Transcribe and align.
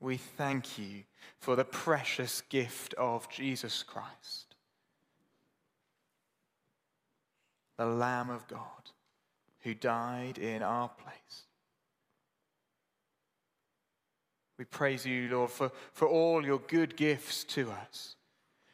we 0.00 0.16
thank 0.16 0.78
you 0.78 1.04
for 1.38 1.54
the 1.54 1.64
precious 1.64 2.42
gift 2.48 2.94
of 2.94 3.28
Jesus 3.28 3.82
Christ, 3.82 4.54
the 7.76 7.84
Lamb 7.86 8.30
of 8.30 8.48
God 8.48 8.60
who 9.60 9.74
died 9.74 10.38
in 10.38 10.62
our 10.62 10.88
place. 10.88 11.44
We 14.58 14.64
praise 14.64 15.04
you, 15.06 15.28
Lord, 15.30 15.50
for, 15.50 15.70
for 15.92 16.08
all 16.08 16.44
your 16.44 16.58
good 16.58 16.96
gifts 16.96 17.44
to 17.44 17.70
us. 17.70 18.16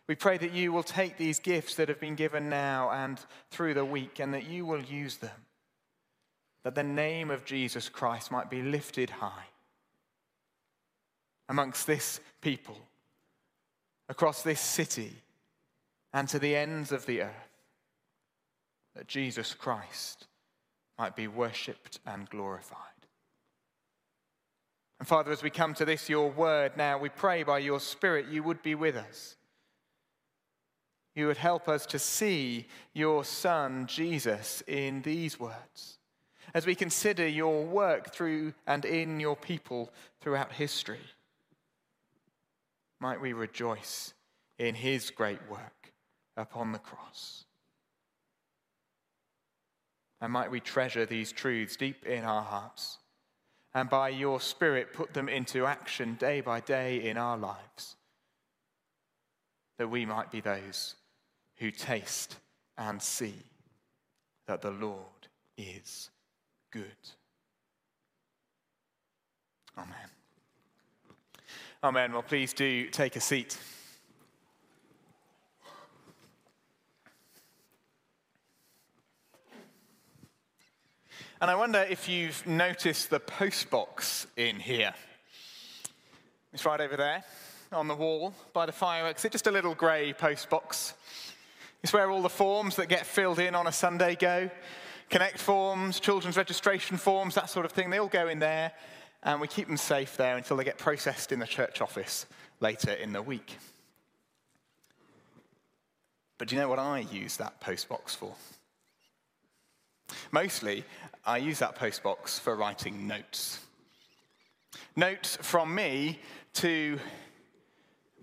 We 0.08 0.14
pray 0.14 0.38
that 0.38 0.52
you 0.52 0.72
will 0.72 0.84
take 0.84 1.16
these 1.16 1.40
gifts 1.40 1.74
that 1.76 1.88
have 1.88 1.98
been 1.98 2.14
given 2.14 2.48
now 2.48 2.90
and 2.90 3.20
through 3.50 3.74
the 3.74 3.84
week 3.84 4.20
and 4.20 4.32
that 4.34 4.46
you 4.46 4.64
will 4.64 4.82
use 4.82 5.16
them, 5.16 5.46
that 6.62 6.76
the 6.76 6.84
name 6.84 7.30
of 7.32 7.44
Jesus 7.44 7.88
Christ 7.88 8.30
might 8.30 8.48
be 8.48 8.62
lifted 8.62 9.10
high 9.10 9.46
amongst 11.48 11.86
this 11.86 12.20
people, 12.40 12.78
across 14.08 14.42
this 14.42 14.60
city, 14.60 15.12
and 16.12 16.28
to 16.28 16.38
the 16.38 16.56
ends 16.56 16.92
of 16.92 17.06
the 17.06 17.22
earth, 17.22 17.62
that 18.94 19.06
Jesus 19.06 19.54
Christ 19.54 20.26
might 20.98 21.14
be 21.14 21.28
worshipped 21.28 22.00
and 22.06 22.28
glorified. 22.28 22.78
And 24.98 25.06
Father, 25.06 25.30
as 25.30 25.42
we 25.42 25.50
come 25.50 25.74
to 25.74 25.84
this, 25.84 26.08
your 26.08 26.30
word 26.30 26.76
now, 26.76 26.98
we 26.98 27.10
pray 27.10 27.42
by 27.42 27.58
your 27.58 27.80
Spirit 27.80 28.28
you 28.28 28.42
would 28.42 28.62
be 28.62 28.74
with 28.74 28.96
us. 28.96 29.36
You 31.14 31.26
would 31.26 31.36
help 31.36 31.68
us 31.68 31.84
to 31.86 31.98
see 31.98 32.66
your 32.94 33.24
Son, 33.24 33.86
Jesus, 33.86 34.62
in 34.66 35.02
these 35.02 35.38
words. 35.38 35.98
As 36.54 36.64
we 36.64 36.74
consider 36.74 37.26
your 37.26 37.64
work 37.64 38.14
through 38.14 38.54
and 38.66 38.84
in 38.84 39.20
your 39.20 39.36
people 39.36 39.92
throughout 40.20 40.52
history 40.52 41.00
might 43.00 43.20
we 43.20 43.32
rejoice 43.32 44.14
in 44.58 44.74
his 44.74 45.10
great 45.10 45.40
work 45.50 45.92
upon 46.36 46.72
the 46.72 46.78
cross. 46.78 47.44
And 50.20 50.32
might 50.32 50.50
we 50.50 50.60
treasure 50.60 51.04
these 51.04 51.32
truths 51.32 51.76
deep 51.76 52.06
in 52.06 52.24
our 52.24 52.42
hearts, 52.42 52.98
and 53.74 53.90
by 53.90 54.08
your 54.08 54.40
Spirit 54.40 54.94
put 54.94 55.12
them 55.12 55.28
into 55.28 55.66
action 55.66 56.14
day 56.14 56.40
by 56.40 56.60
day 56.60 57.04
in 57.08 57.18
our 57.18 57.36
lives, 57.36 57.96
that 59.78 59.90
we 59.90 60.06
might 60.06 60.30
be 60.30 60.40
those 60.40 60.94
who 61.56 61.70
taste 61.70 62.36
and 62.78 63.00
see 63.00 63.34
that 64.46 64.62
the 64.62 64.70
Lord 64.70 65.28
is 65.58 66.10
good. 66.70 66.96
Amen. 69.76 70.15
Amen. 71.84 72.12
Well, 72.12 72.22
please 72.22 72.54
do 72.54 72.88
take 72.88 73.16
a 73.16 73.20
seat. 73.20 73.58
And 81.38 81.50
I 81.50 81.54
wonder 81.54 81.80
if 81.80 82.08
you've 82.08 82.46
noticed 82.46 83.10
the 83.10 83.20
postbox 83.20 84.26
in 84.38 84.58
here. 84.58 84.94
It's 86.54 86.64
right 86.64 86.80
over 86.80 86.96
there 86.96 87.22
on 87.70 87.88
the 87.88 87.94
wall 87.94 88.32
by 88.54 88.64
the 88.64 88.72
fireworks. 88.72 89.26
It's 89.26 89.34
just 89.34 89.46
a 89.46 89.50
little 89.50 89.74
grey 89.74 90.14
postbox. 90.14 90.94
It's 91.82 91.92
where 91.92 92.10
all 92.10 92.22
the 92.22 92.30
forms 92.30 92.76
that 92.76 92.88
get 92.88 93.04
filled 93.04 93.38
in 93.38 93.54
on 93.54 93.66
a 93.66 93.72
Sunday 93.72 94.16
go. 94.16 94.48
Connect 95.10 95.38
forms, 95.38 96.00
children's 96.00 96.38
registration 96.38 96.96
forms, 96.96 97.34
that 97.34 97.50
sort 97.50 97.66
of 97.66 97.72
thing, 97.72 97.90
they 97.90 97.98
all 97.98 98.08
go 98.08 98.28
in 98.28 98.38
there 98.38 98.72
and 99.26 99.40
we 99.40 99.48
keep 99.48 99.66
them 99.66 99.76
safe 99.76 100.16
there 100.16 100.36
until 100.36 100.56
they 100.56 100.62
get 100.62 100.78
processed 100.78 101.32
in 101.32 101.40
the 101.40 101.46
church 101.46 101.80
office 101.80 102.26
later 102.60 102.92
in 102.92 103.12
the 103.12 103.20
week. 103.20 103.58
But 106.38 106.48
do 106.48 106.54
you 106.54 106.60
know 106.60 106.68
what 106.68 106.78
I 106.78 107.00
use 107.00 107.36
that 107.38 107.60
postbox 107.60 108.16
for? 108.16 108.34
Mostly, 110.30 110.84
I 111.24 111.38
use 111.38 111.58
that 111.58 111.76
postbox 111.76 112.38
for 112.38 112.54
writing 112.54 113.08
notes. 113.08 113.58
Notes 114.94 115.36
from 115.42 115.74
me 115.74 116.20
to, 116.54 117.00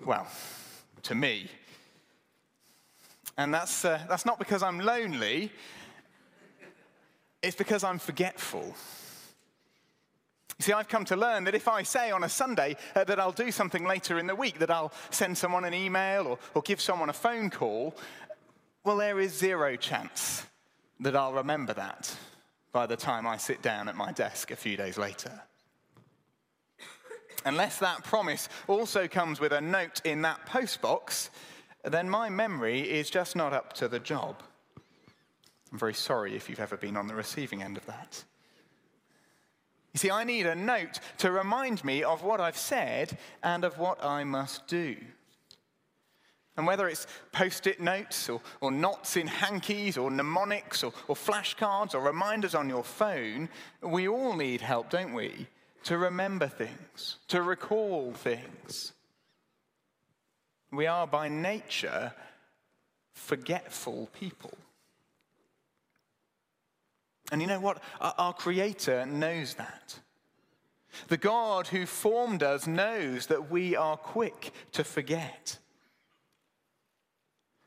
well, 0.05 0.25
to 1.03 1.15
me. 1.15 1.49
And 3.37 3.53
that's, 3.53 3.83
uh, 3.83 3.99
that's 4.07 4.25
not 4.25 4.39
because 4.39 4.63
I'm 4.63 4.79
lonely, 4.79 5.51
it's 7.41 7.57
because 7.57 7.83
I'm 7.83 7.99
forgetful. 7.99 8.73
See, 10.59 10.71
I've 10.71 10.87
come 10.87 11.05
to 11.05 11.15
learn 11.15 11.43
that 11.45 11.55
if 11.55 11.67
I 11.67 11.83
say 11.83 12.11
on 12.11 12.23
a 12.23 12.29
Sunday 12.29 12.77
uh, 12.95 13.03
that 13.05 13.19
I'll 13.19 13.31
do 13.31 13.51
something 13.51 13.83
later 13.83 14.19
in 14.19 14.27
the 14.27 14.35
week, 14.35 14.59
that 14.59 14.71
I'll 14.71 14.93
send 15.09 15.37
someone 15.37 15.65
an 15.65 15.73
email 15.73 16.27
or, 16.27 16.39
or 16.53 16.61
give 16.61 16.79
someone 16.79 17.09
a 17.09 17.13
phone 17.13 17.49
call, 17.49 17.95
well, 18.83 18.97
there 18.97 19.19
is 19.19 19.33
zero 19.33 19.75
chance 19.75 20.45
that 20.99 21.15
I'll 21.15 21.33
remember 21.33 21.73
that 21.73 22.15
by 22.71 22.85
the 22.85 22.95
time 22.95 23.27
I 23.27 23.37
sit 23.37 23.61
down 23.61 23.87
at 23.87 23.95
my 23.95 24.11
desk 24.11 24.51
a 24.51 24.55
few 24.55 24.77
days 24.77 24.97
later. 24.97 25.41
Unless 27.45 27.79
that 27.79 28.03
promise 28.03 28.47
also 28.67 29.07
comes 29.07 29.39
with 29.39 29.51
a 29.51 29.61
note 29.61 30.01
in 30.05 30.21
that 30.21 30.45
postbox, 30.45 31.29
then 31.83 32.09
my 32.09 32.29
memory 32.29 32.81
is 32.81 33.09
just 33.09 33.35
not 33.35 33.53
up 33.53 33.73
to 33.73 33.87
the 33.87 33.99
job. 33.99 34.41
I'm 35.71 35.79
very 35.79 35.93
sorry 35.93 36.35
if 36.35 36.49
you've 36.49 36.59
ever 36.59 36.77
been 36.77 36.95
on 36.95 37.07
the 37.07 37.15
receiving 37.15 37.61
end 37.61 37.77
of 37.77 37.85
that. 37.87 38.23
You 39.93 39.99
see, 39.99 40.11
I 40.11 40.23
need 40.23 40.47
a 40.47 40.55
note 40.55 40.99
to 41.19 41.31
remind 41.31 41.83
me 41.85 42.03
of 42.03 42.23
what 42.23 42.41
I've 42.41 42.57
said 42.57 43.17
and 43.43 43.63
of 43.63 43.77
what 43.77 44.03
I 44.03 44.23
must 44.23 44.67
do. 44.67 44.97
And 46.57 46.67
whether 46.67 46.87
it's 46.87 47.07
post 47.31 47.65
it 47.67 47.79
notes 47.79 48.29
or, 48.29 48.41
or 48.61 48.71
knots 48.71 49.17
in 49.17 49.27
hankies 49.27 49.97
or 49.97 50.11
mnemonics 50.11 50.83
or, 50.83 50.93
or 51.07 51.15
flashcards 51.15 51.95
or 51.95 52.01
reminders 52.01 52.53
on 52.53 52.69
your 52.69 52.83
phone, 52.83 53.49
we 53.81 54.07
all 54.07 54.35
need 54.35 54.61
help, 54.61 54.89
don't 54.89 55.13
we? 55.13 55.47
To 55.85 55.97
remember 55.97 56.47
things, 56.47 57.17
to 57.27 57.41
recall 57.41 58.13
things. 58.13 58.93
We 60.71 60.87
are 60.87 61.05
by 61.05 61.27
nature 61.27 62.13
forgetful 63.13 64.09
people. 64.19 64.57
And 67.31 67.41
you 67.41 67.47
know 67.47 67.59
what? 67.59 67.81
Our 67.99 68.33
Creator 68.33 69.05
knows 69.05 69.55
that. 69.55 69.99
The 71.07 71.17
God 71.17 71.67
who 71.67 71.85
formed 71.85 72.43
us 72.43 72.67
knows 72.67 73.27
that 73.27 73.49
we 73.49 73.75
are 73.75 73.97
quick 73.97 74.51
to 74.73 74.83
forget. 74.83 75.57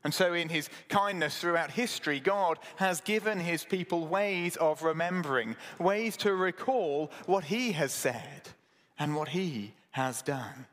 And 0.03 0.13
so, 0.13 0.33
in 0.33 0.47
his 0.47 0.69
kindness 0.87 1.39
throughout 1.39 1.71
history, 1.71 2.21
God 2.21 2.59
has 2.77 3.01
given 3.01 3.39
his 3.39 3.65
people 3.65 4.07
ways 4.07 4.55
of 4.55 4.83
remembering, 4.83 5.57
ways 5.79 6.15
to 6.17 6.33
recall 6.33 7.11
what 7.25 7.45
he 7.45 7.73
has 7.73 7.91
said 7.91 8.49
and 8.97 9.15
what 9.15 9.29
he 9.29 9.73
has 9.91 10.21
done. 10.21 10.65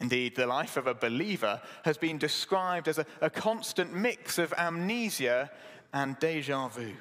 Indeed, 0.00 0.34
the 0.34 0.46
life 0.46 0.78
of 0.78 0.86
a 0.86 0.94
believer 0.94 1.60
has 1.84 1.98
been 1.98 2.16
described 2.16 2.88
as 2.88 2.98
a, 2.98 3.06
a 3.20 3.28
constant 3.28 3.94
mix 3.94 4.38
of 4.38 4.54
amnesia 4.56 5.50
and 5.92 6.18
deja 6.18 6.68
vu. 6.68 6.92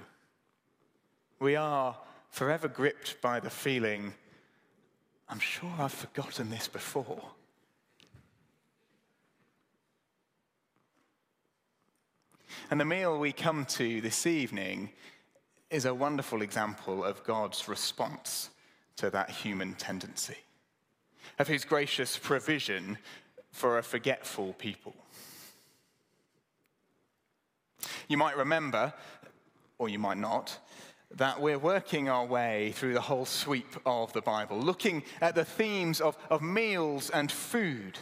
We 1.39 1.55
are 1.55 1.97
forever 2.29 2.67
gripped 2.67 3.21
by 3.21 3.39
the 3.39 3.49
feeling, 3.49 4.13
I'm 5.27 5.39
sure 5.39 5.71
I've 5.77 5.93
forgotten 5.93 6.49
this 6.49 6.67
before. 6.67 7.23
And 12.71 12.79
the 12.79 12.85
meal 12.85 13.17
we 13.17 13.31
come 13.31 13.65
to 13.65 14.01
this 14.01 14.27
evening 14.27 14.91
is 15.69 15.85
a 15.85 15.93
wonderful 15.93 16.41
example 16.41 17.03
of 17.03 17.23
God's 17.23 17.67
response 17.67 18.49
to 18.97 19.09
that 19.11 19.29
human 19.29 19.73
tendency, 19.75 20.37
of 21.39 21.47
his 21.47 21.63
gracious 21.63 22.17
provision 22.17 22.97
for 23.51 23.77
a 23.77 23.83
forgetful 23.83 24.53
people. 24.53 24.93
You 28.07 28.17
might 28.17 28.37
remember, 28.37 28.93
or 29.77 29.89
you 29.89 29.99
might 29.99 30.17
not, 30.17 30.57
that 31.11 31.41
we're 31.41 31.57
working 31.59 32.07
our 32.07 32.25
way 32.25 32.71
through 32.73 32.93
the 32.93 33.01
whole 33.01 33.25
sweep 33.25 33.75
of 33.85 34.13
the 34.13 34.21
Bible, 34.21 34.59
looking 34.59 35.03
at 35.21 35.35
the 35.35 35.45
themes 35.45 36.01
of, 36.01 36.17
of 36.29 36.41
meals 36.41 37.09
and 37.09 37.31
food, 37.31 37.97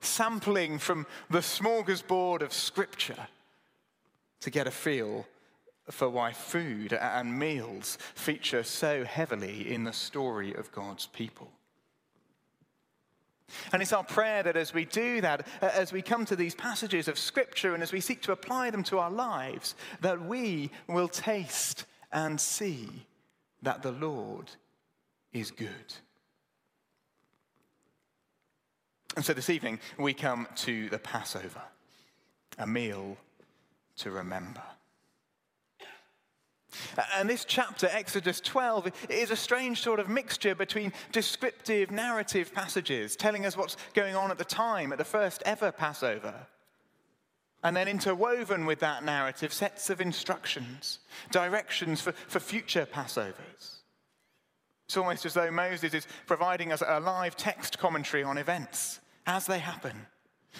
sampling 0.00 0.78
from 0.78 1.06
the 1.30 1.40
smorgasbord 1.40 2.42
of 2.42 2.52
Scripture 2.52 3.26
to 4.40 4.50
get 4.50 4.66
a 4.66 4.70
feel 4.70 5.26
for 5.90 6.08
why 6.08 6.32
food 6.32 6.92
and 6.92 7.38
meals 7.38 7.98
feature 8.14 8.62
so 8.62 9.04
heavily 9.04 9.72
in 9.72 9.84
the 9.84 9.92
story 9.92 10.54
of 10.54 10.70
God's 10.70 11.06
people. 11.06 11.50
And 13.72 13.82
it's 13.82 13.92
our 13.92 14.04
prayer 14.04 14.42
that 14.42 14.56
as 14.56 14.74
we 14.74 14.84
do 14.84 15.20
that, 15.20 15.46
uh, 15.60 15.70
as 15.72 15.92
we 15.92 16.02
come 16.02 16.24
to 16.26 16.36
these 16.36 16.54
passages 16.54 17.08
of 17.08 17.18
Scripture 17.18 17.74
and 17.74 17.82
as 17.82 17.92
we 17.92 18.00
seek 18.00 18.22
to 18.22 18.32
apply 18.32 18.70
them 18.70 18.82
to 18.84 18.98
our 18.98 19.10
lives, 19.10 19.74
that 20.00 20.20
we 20.22 20.70
will 20.86 21.08
taste 21.08 21.84
and 22.12 22.40
see 22.40 22.88
that 23.62 23.82
the 23.82 23.92
Lord 23.92 24.50
is 25.32 25.50
good. 25.50 25.94
And 29.16 29.24
so 29.24 29.34
this 29.34 29.50
evening, 29.50 29.78
we 29.98 30.14
come 30.14 30.48
to 30.56 30.88
the 30.88 30.98
Passover, 30.98 31.62
a 32.58 32.66
meal 32.66 33.16
to 33.96 34.10
remember. 34.10 34.62
And 37.14 37.28
this 37.28 37.44
chapter, 37.44 37.88
Exodus 37.90 38.40
12, 38.40 38.92
is 39.08 39.30
a 39.30 39.36
strange 39.36 39.82
sort 39.82 40.00
of 40.00 40.08
mixture 40.08 40.54
between 40.54 40.92
descriptive 41.10 41.90
narrative 41.90 42.52
passages 42.52 43.16
telling 43.16 43.46
us 43.46 43.56
what's 43.56 43.76
going 43.94 44.16
on 44.16 44.30
at 44.30 44.38
the 44.38 44.44
time, 44.44 44.92
at 44.92 44.98
the 44.98 45.04
first 45.04 45.42
ever 45.44 45.72
Passover. 45.72 46.34
And 47.64 47.76
then 47.76 47.86
interwoven 47.86 48.66
with 48.66 48.80
that 48.80 49.04
narrative, 49.04 49.52
sets 49.52 49.88
of 49.88 50.00
instructions, 50.00 50.98
directions 51.30 52.00
for, 52.00 52.12
for 52.12 52.40
future 52.40 52.86
Passovers. 52.86 53.82
It's 54.86 54.96
almost 54.96 55.24
as 55.24 55.34
though 55.34 55.50
Moses 55.50 55.94
is 55.94 56.06
providing 56.26 56.72
us 56.72 56.82
a 56.86 57.00
live 57.00 57.36
text 57.36 57.78
commentary 57.78 58.22
on 58.24 58.36
events 58.36 59.00
as 59.26 59.46
they 59.46 59.60
happen, 59.60 60.06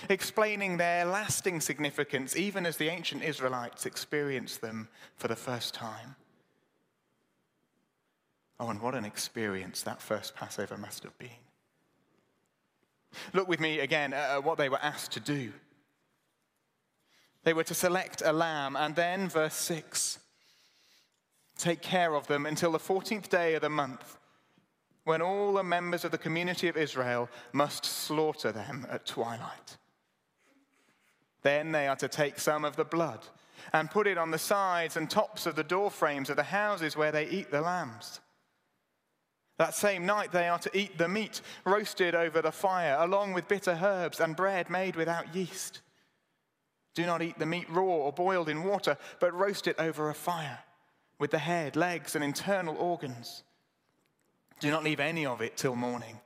explaining 0.09 0.77
their 0.77 1.05
lasting 1.05 1.61
significance 1.61 2.37
even 2.37 2.67
as 2.67 2.77
the 2.77 2.89
ancient 2.89 3.23
Israelites 3.23 3.87
experienced 3.87 4.61
them 4.61 4.89
for 5.17 5.29
the 5.29 5.37
first 5.37 5.75
time. 5.75 6.17
Oh, 8.59 8.69
and 8.69 8.81
what 8.81 8.95
an 8.95 9.05
experience 9.05 9.83
that 9.83 10.01
first 10.01 10.35
Passover 10.35 10.77
must 10.77 11.03
have 11.03 11.17
been. 11.19 11.31
Look 13.33 13.49
with 13.49 13.61
me 13.61 13.81
again 13.81 14.13
at 14.13 14.45
what 14.45 14.59
they 14.59 14.69
were 14.69 14.83
asked 14.83 15.13
to 15.13 15.21
do. 15.21 15.53
They 17.45 17.53
were 17.53 17.65
to 17.65 17.75
select 17.75 18.23
a 18.25 18.33
lamb, 18.33 18.77
and 18.77 18.95
then, 18.95 19.29
verse 19.29 19.55
6, 19.55 20.21
take 21.59 21.83
care 21.83 22.15
of 22.15 22.29
them 22.29 22.47
until 22.47 22.71
the 22.71 22.79
14th 22.79 23.29
day 23.29 23.55
of 23.55 23.63
the 23.63 23.69
month 23.69 24.17
when 25.05 25.21
all 25.21 25.55
the 25.55 25.65
members 25.65 26.05
of 26.05 26.11
the 26.11 26.19
community 26.19 26.69
of 26.69 26.77
Israel 26.77 27.29
must 27.53 27.85
slaughter 27.85 28.53
them 28.53 28.87
at 28.89 29.07
twilight. 29.07 29.77
Then 31.43 31.73
they 31.73 31.89
are 31.89 31.97
to 31.97 32.09
take 32.09 32.39
some 32.39 32.65
of 32.65 32.77
the 32.77 32.85
blood 32.85 33.21
and 33.73 33.91
put 33.91 34.07
it 34.07 34.19
on 34.19 34.31
the 34.31 34.39
sides 34.39 34.97
and 34.97 35.09
tops 35.09 35.47
of 35.47 35.55
the 35.55 35.65
door 35.65 35.91
frames 35.91 36.31
of 36.31 36.37
the 36.37 36.43
houses 36.43 36.97
where 36.97 37.13
they 37.13 37.27
eat 37.29 37.51
the 37.51 37.61
lambs. 37.61 38.21
That 39.59 39.75
same 39.75 40.07
night 40.07 40.33
they 40.33 40.49
are 40.49 40.59
to 40.59 40.77
eat 40.77 40.99
the 40.99 41.09
meat 41.09 41.41
roasted 41.65 42.15
over 42.15 42.43
the 42.43 42.51
fire, 42.53 42.97
along 42.99 43.33
with 43.33 43.49
bitter 43.49 43.79
herbs 43.81 44.21
and 44.21 44.35
bread 44.35 44.71
made 44.71 44.97
without 44.97 45.35
yeast. 45.35 45.81
Do 46.95 47.07
not 47.07 47.23
eat 47.23 47.39
the 47.39 47.47
meat 47.47 47.69
raw 47.71 47.83
or 47.83 48.13
boiled 48.13 48.49
in 48.49 48.65
water, 48.65 48.97
but 49.21 49.33
roast 49.33 49.67
it 49.67 49.77
over 49.79 50.11
a 50.11 50.15
fire, 50.15 50.59
with 51.19 51.31
the 51.31 51.39
head, 51.39 51.77
legs, 51.77 52.15
and 52.15 52.25
internal 52.25 52.77
organs 52.77 53.45
do 54.63 54.71
not 54.71 54.85
leave 54.85 55.01
any 55.01 55.27
of 55.27 55.43
it 55.43 55.57
till 55.57 55.75
morning. 55.75 56.21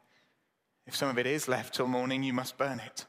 If 0.87 0.95
some 0.95 1.09
of 1.09 1.19
it 1.19 1.27
is 1.27 1.49
left 1.49 1.75
till 1.75 1.89
morning, 1.89 2.23
you 2.23 2.35
must 2.35 2.59
burn 2.59 2.81
it. 2.81 3.07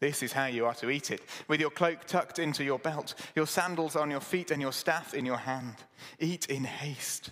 This 0.00 0.22
is 0.22 0.32
how 0.32 0.46
you 0.46 0.64
are 0.64 0.74
to 0.74 0.90
eat 0.90 1.10
it 1.10 1.22
with 1.48 1.60
your 1.60 1.70
cloak 1.70 2.04
tucked 2.04 2.38
into 2.38 2.62
your 2.62 2.78
belt, 2.78 3.14
your 3.34 3.46
sandals 3.46 3.96
on 3.96 4.10
your 4.10 4.20
feet, 4.20 4.50
and 4.50 4.62
your 4.62 4.72
staff 4.72 5.12
in 5.12 5.26
your 5.26 5.38
hand. 5.38 5.74
Eat 6.20 6.46
in 6.46 6.64
haste. 6.64 7.30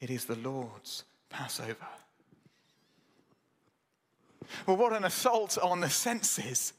It 0.00 0.10
is 0.10 0.24
the 0.24 0.36
Lord's 0.36 1.04
Passover. 1.30 1.86
Well, 4.66 4.76
what 4.76 4.92
an 4.92 5.04
assault 5.04 5.58
on 5.58 5.80
the 5.80 5.90
senses. 5.90 6.74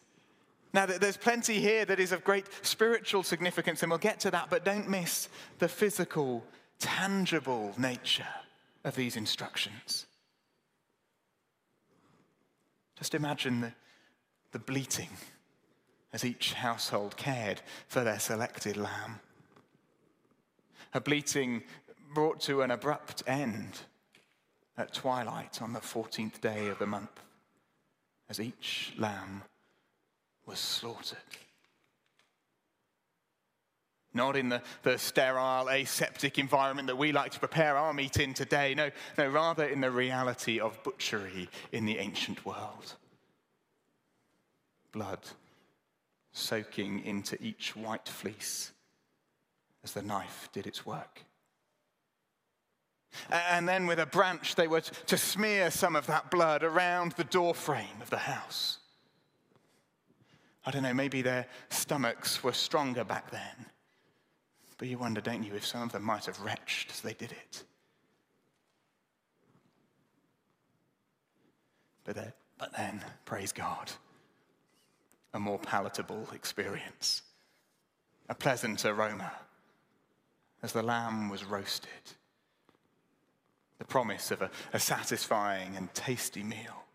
Now, 0.73 0.85
there's 0.85 1.17
plenty 1.17 1.59
here 1.59 1.85
that 1.85 1.99
is 1.99 2.11
of 2.11 2.23
great 2.23 2.45
spiritual 2.61 3.23
significance, 3.23 3.81
and 3.81 3.89
we'll 3.89 3.97
get 3.97 4.19
to 4.21 4.31
that, 4.31 4.49
but 4.49 4.63
don't 4.63 4.89
miss 4.89 5.29
the 5.59 5.67
physical 5.67 6.43
tangible 6.79 7.73
nature 7.77 8.27
of 8.83 8.95
these 8.95 9.15
instructions. 9.15 10.05
Just 12.97 13.15
imagine 13.15 13.61
the, 13.61 13.73
the 14.55 14.59
bleating 14.59 15.09
as 16.13 16.23
each 16.23 16.53
household 16.53 17.17
cared 17.17 17.59
for 17.89 18.05
their 18.05 18.19
selected 18.19 18.77
lamb. 18.77 19.19
A 20.93 21.01
bleating 21.01 21.61
brought 22.13 22.39
to 22.43 22.61
an 22.61 22.71
abrupt 22.71 23.21
end 23.27 23.79
at 24.77 24.93
twilight 24.93 25.61
on 25.61 25.73
the 25.73 25.81
14th 25.81 26.39
day 26.39 26.69
of 26.69 26.79
the 26.79 26.85
month 26.85 27.19
as 28.29 28.39
each 28.39 28.93
lamb 28.97 29.43
was 30.45 30.57
slaughtered 30.57 31.17
not 34.13 34.37
in 34.37 34.47
the, 34.47 34.61
the 34.83 34.97
sterile, 34.97 35.67
aseptic 35.67 36.39
environment 36.39 36.87
that 36.87 36.95
we 36.95 37.11
like 37.11 37.33
to 37.33 37.39
prepare 37.39 37.75
our 37.75 37.93
meat 37.93 38.17
in 38.17 38.33
today. 38.33 38.73
No, 38.73 38.89
no, 39.17 39.27
rather 39.27 39.65
in 39.65 39.81
the 39.81 39.91
reality 39.91 40.57
of 40.57 40.81
butchery 40.83 41.49
in 41.73 41.85
the 41.85 41.97
ancient 41.97 42.45
world. 42.45 42.95
Blood 44.95 45.19
soaking 46.31 47.03
into 47.03 47.37
each 47.43 47.75
white 47.75 48.07
fleece 48.07 48.71
as 49.83 49.91
the 49.91 50.01
knife 50.01 50.47
did 50.53 50.65
its 50.65 50.85
work. 50.85 51.21
And 53.29 53.67
then 53.67 53.87
with 53.87 53.99
a 53.99 54.05
branch, 54.05 54.55
they 54.55 54.67
were 54.67 54.79
to 54.79 55.17
smear 55.17 55.69
some 55.69 55.97
of 55.97 56.07
that 56.07 56.31
blood 56.31 56.63
around 56.63 57.11
the 57.11 57.25
doorframe 57.25 58.01
of 58.01 58.09
the 58.09 58.19
house. 58.19 58.77
I 60.65 60.71
don't 60.71 60.83
know, 60.83 60.93
maybe 60.93 61.21
their 61.21 61.45
stomachs 61.67 62.41
were 62.41 62.53
stronger 62.53 63.03
back 63.03 63.31
then. 63.31 63.65
But 64.77 64.87
you 64.87 64.97
wonder, 64.97 65.19
don't 65.19 65.43
you, 65.43 65.55
if 65.55 65.65
some 65.65 65.83
of 65.83 65.91
them 65.91 66.03
might 66.03 66.25
have 66.25 66.39
retched 66.39 66.91
as 66.91 67.01
they 67.01 67.13
did 67.13 67.33
it. 67.33 67.63
But 72.05 72.15
then, 72.15 72.33
but 72.57 72.71
then, 72.77 73.03
praise 73.25 73.51
God, 73.51 73.91
a 75.35 75.39
more 75.39 75.59
palatable 75.59 76.29
experience, 76.33 77.21
a 78.29 78.33
pleasant 78.33 78.85
aroma 78.85 79.33
as 80.63 80.71
the 80.71 80.81
lamb 80.81 81.29
was 81.29 81.43
roasted, 81.43 81.89
the 83.77 83.83
promise 83.83 84.31
of 84.31 84.41
a, 84.41 84.49
a 84.71 84.79
satisfying 84.79 85.75
and 85.75 85.93
tasty 85.93 86.41
meal, 86.41 86.85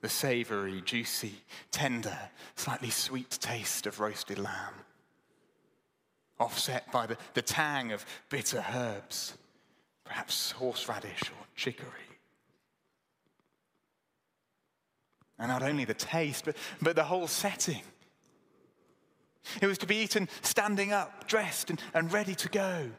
the 0.00 0.08
savory, 0.08 0.82
juicy, 0.84 1.34
tender, 1.70 2.18
slightly 2.56 2.90
sweet 2.90 3.30
taste 3.30 3.86
of 3.86 4.00
roasted 4.00 4.40
lamb. 4.40 4.74
Offset 6.40 6.90
by 6.90 7.06
the, 7.06 7.16
the 7.34 7.42
tang 7.42 7.92
of 7.92 8.04
bitter 8.28 8.64
herbs, 8.74 9.34
perhaps 10.04 10.50
horseradish 10.50 11.22
or 11.30 11.46
chicory. 11.54 12.09
And 15.40 15.48
not 15.48 15.64
only 15.64 15.84
the 15.84 15.94
taste, 15.94 16.44
but, 16.44 16.56
but 16.80 16.94
the 16.94 17.02
whole 17.02 17.26
setting. 17.26 17.82
It 19.60 19.66
was 19.66 19.78
to 19.78 19.86
be 19.86 19.96
eaten 19.96 20.28
standing 20.42 20.92
up, 20.92 21.26
dressed, 21.26 21.70
and, 21.70 21.82
and 21.94 22.12
ready 22.12 22.36
to 22.36 22.48
go. 22.48 22.90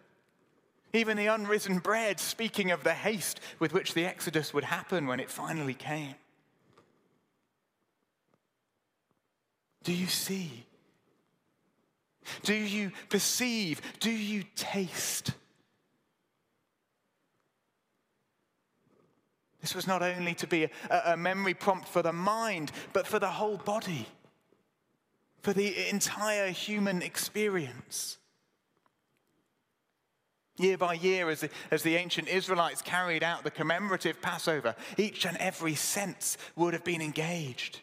Even 0.91 1.15
the 1.15 1.27
unrisen 1.27 1.81
bread, 1.81 2.19
speaking 2.19 2.71
of 2.71 2.83
the 2.83 2.93
haste 2.93 3.39
with 3.59 3.71
which 3.71 3.93
the 3.93 4.05
Exodus 4.05 4.53
would 4.53 4.65
happen 4.65 5.07
when 5.07 5.21
it 5.21 5.29
finally 5.29 5.73
came. 5.73 6.15
Do 9.83 9.93
you 9.93 10.07
see 10.07 10.65
do 12.43 12.53
you 12.53 12.91
perceive? 13.09 13.81
Do 13.99 14.11
you 14.11 14.43
taste? 14.55 15.31
This 19.61 19.75
was 19.75 19.87
not 19.87 20.01
only 20.01 20.33
to 20.35 20.47
be 20.47 20.63
a, 20.63 20.69
a, 21.05 21.17
memory 21.17 21.53
prompt 21.53 21.87
for 21.87 22.01
the 22.01 22.13
mind, 22.13 22.71
but 22.93 23.07
for 23.07 23.19
the 23.19 23.29
whole 23.29 23.57
body, 23.57 24.07
for 25.41 25.53
the 25.53 25.89
entire 25.89 26.49
human 26.49 27.01
experience. 27.01 28.17
Year 30.57 30.77
by 30.77 30.93
year, 30.95 31.29
as 31.29 31.41
the, 31.41 31.49
as 31.69 31.83
the 31.83 31.95
ancient 31.95 32.27
Israelites 32.27 32.81
carried 32.81 33.23
out 33.23 33.43
the 33.43 33.51
commemorative 33.51 34.21
Passover, 34.21 34.75
each 34.97 35.25
and 35.25 35.37
every 35.37 35.75
sense 35.75 36.37
would 36.55 36.73
have 36.73 36.83
been 36.83 37.01
engaged 37.01 37.79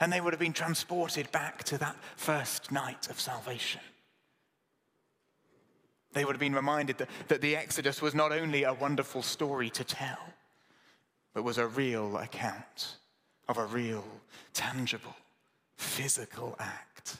and 0.00 0.12
they 0.12 0.20
would 0.20 0.32
have 0.32 0.40
been 0.40 0.52
transported 0.52 1.30
back 1.32 1.64
to 1.64 1.78
that 1.78 1.96
first 2.16 2.70
night 2.70 3.08
of 3.10 3.20
salvation. 3.20 3.80
They 6.12 6.24
would 6.24 6.34
have 6.34 6.40
been 6.40 6.54
reminded 6.54 6.98
that, 6.98 7.08
that 7.28 7.40
the 7.40 7.56
Exodus 7.56 8.00
was 8.00 8.14
not 8.14 8.32
only 8.32 8.64
a 8.64 8.72
wonderful 8.72 9.22
story 9.22 9.70
to 9.70 9.84
tell, 9.84 10.18
but 11.34 11.44
was 11.44 11.58
a 11.58 11.66
real 11.66 12.16
account 12.16 12.96
of 13.48 13.58
a 13.58 13.66
real, 13.66 14.04
tangible, 14.52 15.16
physical 15.76 16.56
act. 16.58 17.18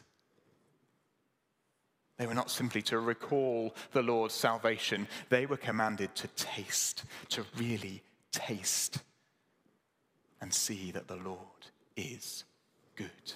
They 2.18 2.26
were 2.26 2.35
not 2.35 2.50
simply 2.50 2.83
to 2.83 2.99
recall 2.99 3.75
the 3.92 4.02
Lord's 4.02 4.35
salvation, 4.35 5.07
they 5.28 5.47
were 5.47 5.57
commanded 5.57 6.14
to 6.16 6.28
taste, 6.28 7.04
to 7.30 7.45
really 7.57 8.02
taste 8.33 8.99
and 10.40 10.52
see 10.52 10.90
that 10.90 11.07
the 11.07 11.16
Lord 11.16 11.38
is 11.97 12.45
good. 12.97 13.33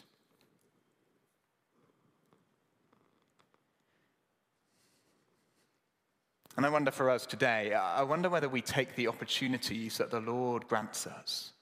And 6.56 6.66
I 6.66 6.68
wonder 6.68 6.90
for 6.90 7.08
us 7.08 7.24
today, 7.24 7.72
I 7.72 8.02
wonder 8.02 8.28
whether 8.28 8.48
we 8.48 8.60
take 8.60 8.94
the 8.94 9.08
opportunities 9.08 9.96
that 9.98 10.10
the 10.10 10.20
Lord 10.20 10.68
grants 10.68 11.06
us 11.06 11.52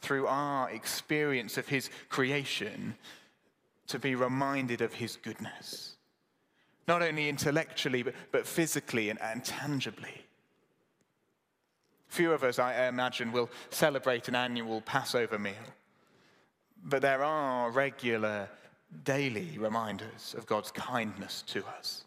through 0.00 0.26
our 0.26 0.70
experience 0.70 1.56
of 1.56 1.66
His 1.66 1.88
creation 2.10 2.96
to 3.86 3.98
be 3.98 4.14
reminded 4.14 4.82
of 4.82 4.92
His 4.92 5.16
goodness, 5.16 5.96
not 6.86 7.02
only 7.02 7.30
intellectually, 7.30 8.02
but, 8.02 8.14
but 8.30 8.46
physically 8.46 9.08
and, 9.08 9.20
and 9.22 9.42
tangibly. 9.42 10.26
Few 12.08 12.30
of 12.30 12.44
us, 12.44 12.58
I 12.58 12.86
imagine, 12.86 13.32
will 13.32 13.50
celebrate 13.70 14.28
an 14.28 14.34
annual 14.34 14.82
Passover 14.82 15.38
meal, 15.38 15.54
but 16.84 17.00
there 17.00 17.24
are 17.24 17.70
regular 17.70 18.50
daily 19.04 19.56
reminders 19.58 20.34
of 20.36 20.46
God's 20.46 20.70
kindness 20.70 21.42
to 21.48 21.64
us 21.66 22.03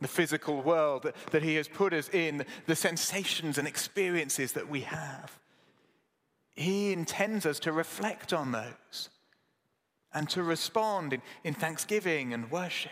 the 0.00 0.08
physical 0.08 0.62
world 0.62 1.12
that, 1.30 1.42
He 1.42 1.56
has 1.56 1.68
put 1.68 1.92
us 1.92 2.08
in, 2.10 2.44
the 2.66 2.76
sensations 2.76 3.58
and 3.58 3.66
experiences 3.66 4.52
that 4.52 4.68
we 4.68 4.82
have. 4.82 5.38
He 6.54 6.92
intends 6.92 7.46
us 7.46 7.58
to 7.60 7.72
reflect 7.72 8.32
on 8.32 8.52
those 8.52 9.10
and 10.12 10.28
to 10.30 10.42
respond 10.42 11.12
in, 11.12 11.22
in 11.44 11.54
thanksgiving 11.54 12.32
and 12.32 12.50
worship. 12.50 12.90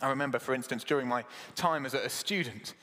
I 0.00 0.08
remember, 0.08 0.38
for 0.38 0.54
instance, 0.54 0.82
during 0.82 1.06
my 1.06 1.24
time 1.54 1.86
as 1.86 1.94
a 1.94 2.08
student, 2.08 2.74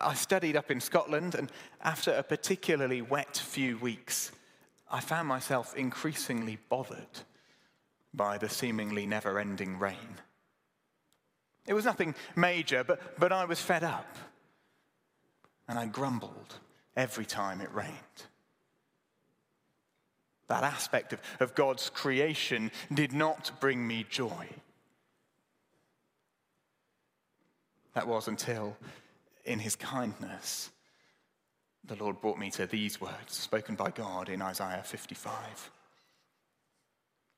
I 0.00 0.14
studied 0.14 0.56
up 0.56 0.70
in 0.70 0.80
Scotland, 0.80 1.34
and 1.34 1.50
after 1.82 2.12
a 2.12 2.22
particularly 2.22 3.02
wet 3.02 3.36
few 3.36 3.78
weeks, 3.78 4.30
I 4.90 5.00
found 5.00 5.26
myself 5.26 5.74
increasingly 5.74 6.58
bothered 6.68 7.20
by 8.14 8.38
the 8.38 8.48
seemingly 8.48 9.06
never 9.06 9.38
ending 9.38 9.78
rain. 9.78 10.20
It 11.66 11.74
was 11.74 11.84
nothing 11.84 12.14
major, 12.34 12.84
but, 12.84 13.18
but 13.18 13.32
I 13.32 13.44
was 13.44 13.60
fed 13.60 13.84
up. 13.84 14.16
And 15.68 15.78
I 15.78 15.86
grumbled 15.86 16.58
every 16.96 17.24
time 17.24 17.60
it 17.60 17.72
rained. 17.72 17.92
That 20.48 20.64
aspect 20.64 21.12
of, 21.12 21.20
of 21.40 21.54
God's 21.54 21.88
creation 21.88 22.70
did 22.92 23.12
not 23.12 23.52
bring 23.60 23.86
me 23.86 24.04
joy. 24.10 24.48
That 27.94 28.08
was 28.08 28.28
until, 28.28 28.76
in 29.44 29.58
his 29.58 29.76
kindness, 29.76 30.70
the 31.84 31.96
Lord 31.96 32.20
brought 32.20 32.38
me 32.38 32.50
to 32.52 32.66
these 32.66 33.00
words 33.00 33.34
spoken 33.34 33.74
by 33.74 33.90
God 33.90 34.28
in 34.28 34.42
Isaiah 34.42 34.82
55. 34.84 35.70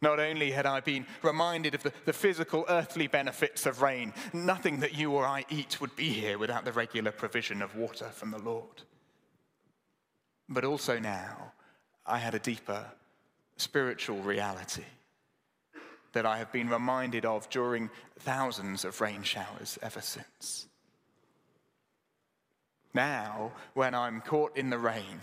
Not 0.00 0.20
only 0.20 0.52
had 0.52 0.64
I 0.64 0.80
been 0.80 1.06
reminded 1.22 1.74
of 1.74 1.82
the, 1.82 1.92
the, 2.04 2.12
physical 2.12 2.64
earthly 2.68 3.08
benefits 3.08 3.66
of 3.66 3.82
rain, 3.82 4.12
nothing 4.32 4.80
that 4.80 4.96
you 4.96 5.12
or 5.12 5.26
I 5.26 5.44
eat 5.50 5.80
would 5.80 5.96
be 5.96 6.10
here 6.10 6.38
without 6.38 6.64
the 6.64 6.72
regular 6.72 7.10
provision 7.10 7.62
of 7.62 7.74
water 7.74 8.06
from 8.12 8.30
the 8.30 8.38
Lord. 8.38 8.82
But 10.48 10.64
also 10.64 11.00
now, 11.00 11.52
I 12.06 12.18
had 12.18 12.34
a 12.34 12.38
deeper 12.38 12.84
spiritual 13.56 14.18
reality 14.20 14.84
that 16.12 16.24
I 16.24 16.38
have 16.38 16.52
been 16.52 16.68
reminded 16.68 17.24
of 17.24 17.50
during 17.50 17.90
thousands 18.20 18.84
of 18.84 19.00
rain 19.00 19.22
showers 19.22 19.78
ever 19.82 20.00
since. 20.00 20.66
Now, 22.94 23.52
when 23.74 23.94
I'm 23.94 24.20
caught 24.20 24.56
in 24.56 24.70
the 24.70 24.78
rain, 24.78 25.20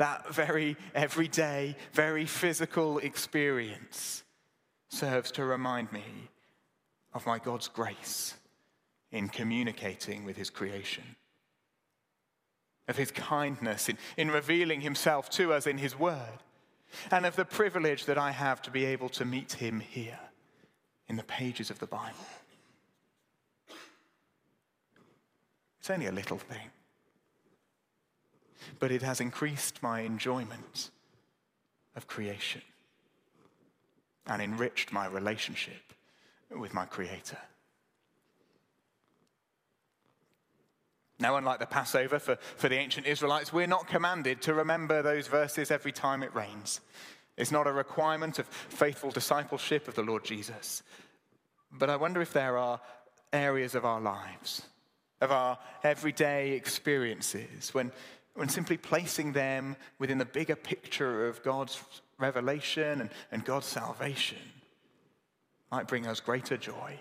that 0.00 0.34
very 0.34 0.78
everyday, 0.94 1.76
very 1.92 2.24
physical 2.24 2.96
experience 3.00 4.24
serves 4.88 5.30
to 5.30 5.44
remind 5.44 5.92
me 5.92 6.30
of 7.12 7.26
my 7.26 7.38
God's 7.38 7.68
grace 7.68 8.34
in 9.12 9.28
communicating 9.28 10.24
with 10.24 10.38
his 10.38 10.48
creation, 10.48 11.04
of 12.88 12.96
his 12.96 13.10
kindness 13.10 13.90
in, 13.90 13.98
in 14.16 14.30
revealing 14.30 14.80
himself 14.80 15.28
to 15.28 15.52
us 15.52 15.66
in 15.66 15.76
his 15.76 15.98
word, 15.98 16.40
and 17.10 17.26
of 17.26 17.36
the 17.36 17.44
privilege 17.44 18.06
that 18.06 18.16
I 18.16 18.30
have 18.30 18.62
to 18.62 18.70
be 18.70 18.86
able 18.86 19.10
to 19.10 19.26
meet 19.26 19.52
him 19.52 19.80
here 19.80 20.18
in 21.08 21.16
the 21.16 21.24
pages 21.24 21.68
of 21.68 21.78
the 21.78 21.86
Bible. 21.86 22.26
It's 25.78 25.90
only 25.90 26.06
a 26.06 26.12
little 26.12 26.38
thing 26.38 26.70
but 28.78 28.90
it 28.90 29.02
has 29.02 29.20
increased 29.20 29.82
my 29.82 30.00
enjoyment 30.00 30.90
of 31.96 32.06
creation 32.06 32.62
and 34.26 34.40
enriched 34.40 34.92
my 34.92 35.06
relationship 35.06 35.92
with 36.50 36.74
my 36.74 36.84
Creator. 36.84 37.38
Now, 41.18 41.36
unlike 41.36 41.58
the 41.58 41.66
Passover 41.66 42.18
for, 42.18 42.36
for 42.56 42.68
the 42.68 42.78
ancient 42.78 43.06
Israelites, 43.06 43.52
we're 43.52 43.66
not 43.66 43.86
commanded 43.86 44.40
to 44.42 44.54
remember 44.54 45.02
those 45.02 45.26
verses 45.26 45.70
every 45.70 45.92
time 45.92 46.22
it 46.22 46.34
rains. 46.34 46.80
It's 47.36 47.52
not 47.52 47.66
a 47.66 47.72
requirement 47.72 48.38
of 48.38 48.46
faithful 48.46 49.10
discipleship 49.10 49.86
of 49.86 49.94
the 49.94 50.02
Lord 50.02 50.24
Jesus. 50.24 50.82
But 51.70 51.90
I 51.90 51.96
wonder 51.96 52.22
if 52.22 52.32
there 52.32 52.56
are 52.56 52.80
areas 53.32 53.74
of 53.74 53.84
our 53.84 54.00
lives, 54.00 54.62
of 55.20 55.30
our 55.30 55.58
everyday 55.84 56.52
experiences, 56.52 57.74
when 57.74 57.92
when 58.40 58.48
simply 58.48 58.78
placing 58.78 59.32
them 59.32 59.76
within 59.98 60.16
the 60.16 60.24
bigger 60.24 60.56
picture 60.56 61.28
of 61.28 61.42
God's 61.42 61.78
revelation 62.18 63.02
and, 63.02 63.10
and 63.30 63.44
God's 63.44 63.66
salvation 63.66 64.38
might 65.70 65.86
bring 65.86 66.06
us 66.06 66.20
greater 66.20 66.56
joy, 66.56 66.98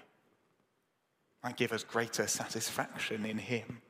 might 1.41 1.55
give 1.55 1.71
us 1.71 1.85
greater 1.85 2.27
satisfaction 2.27 3.25
in 3.25 3.37
Him, 3.37 3.81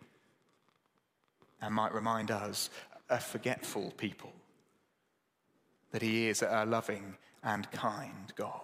and 1.60 1.74
might 1.74 1.91
remind 1.91 2.29
us, 2.29 2.70
a 3.10 3.20
forgetful 3.20 3.96
people, 3.98 4.32
that 5.89 6.03
He 6.03 6.27
is 6.27 6.44
a 6.44 6.65
loving 6.68 7.15
and 7.44 7.72
kind 7.72 8.32
God. 8.36 8.62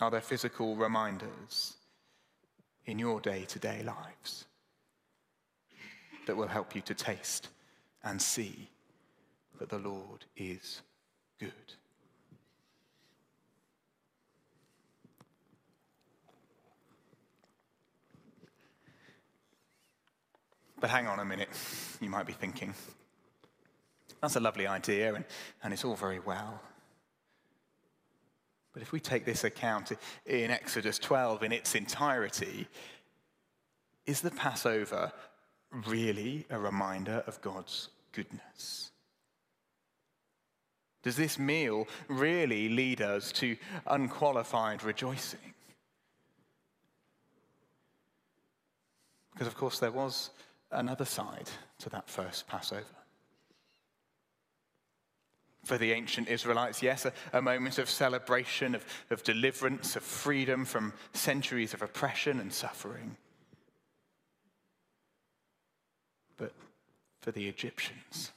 Are 0.00 0.12
there 0.12 0.20
physical 0.20 0.76
reminders 0.76 1.74
in 2.86 3.00
your 3.00 3.20
day 3.20 3.46
to 3.46 3.58
day 3.58 3.82
lives? 3.82 4.44
That 6.26 6.36
will 6.36 6.48
help 6.48 6.74
you 6.74 6.80
to 6.82 6.94
taste 6.94 7.48
and 8.04 8.20
see 8.20 8.68
that 9.58 9.68
the 9.68 9.78
Lord 9.78 10.24
is 10.36 10.82
good. 11.38 11.52
But 20.80 20.90
hang 20.90 21.06
on 21.06 21.20
a 21.20 21.24
minute, 21.24 21.48
you 22.00 22.10
might 22.10 22.26
be 22.26 22.32
thinking. 22.32 22.74
That's 24.20 24.34
a 24.34 24.40
lovely 24.40 24.66
idea, 24.66 25.14
and, 25.14 25.24
and 25.62 25.72
it's 25.72 25.84
all 25.84 25.94
very 25.94 26.18
well. 26.18 26.60
But 28.72 28.82
if 28.82 28.90
we 28.90 28.98
take 28.98 29.24
this 29.24 29.44
account 29.44 29.92
in 30.26 30.50
Exodus 30.50 30.98
12 30.98 31.44
in 31.44 31.52
its 31.52 31.74
entirety, 31.74 32.66
is 34.06 34.20
the 34.22 34.30
Passover 34.32 35.12
really 35.72 36.46
a 36.50 36.58
reminder 36.58 37.24
of 37.26 37.40
God's 37.40 37.88
goodness? 38.12 38.90
Does 41.02 41.16
this 41.16 41.38
meal 41.38 41.88
really 42.08 42.68
lead 42.68 43.02
us 43.02 43.32
to 43.32 43.56
unqualified 43.86 44.84
rejoicing? 44.84 45.40
Because, 49.32 49.46
of 49.48 49.56
course, 49.56 49.78
there 49.80 49.90
was 49.90 50.30
another 50.70 51.04
side 51.04 51.50
to 51.78 51.90
that 51.90 52.08
first 52.08 52.46
Passover. 52.46 52.84
For 55.64 55.78
the 55.78 55.92
ancient 55.92 56.28
Israelites, 56.28 56.82
yes, 56.82 57.04
a, 57.04 57.12
a 57.32 57.42
moment 57.42 57.78
of 57.78 57.88
celebration, 57.88 58.74
of, 58.74 58.84
of 59.10 59.22
deliverance, 59.22 59.96
of 59.96 60.02
freedom 60.02 60.64
from 60.64 60.92
centuries 61.12 61.72
of 61.72 61.82
oppression 61.82 62.40
and 62.40 62.52
suffering. 62.52 63.16
But 66.36 66.52
for 67.20 67.30
the 67.30 67.48
Egyptians. 67.48 68.32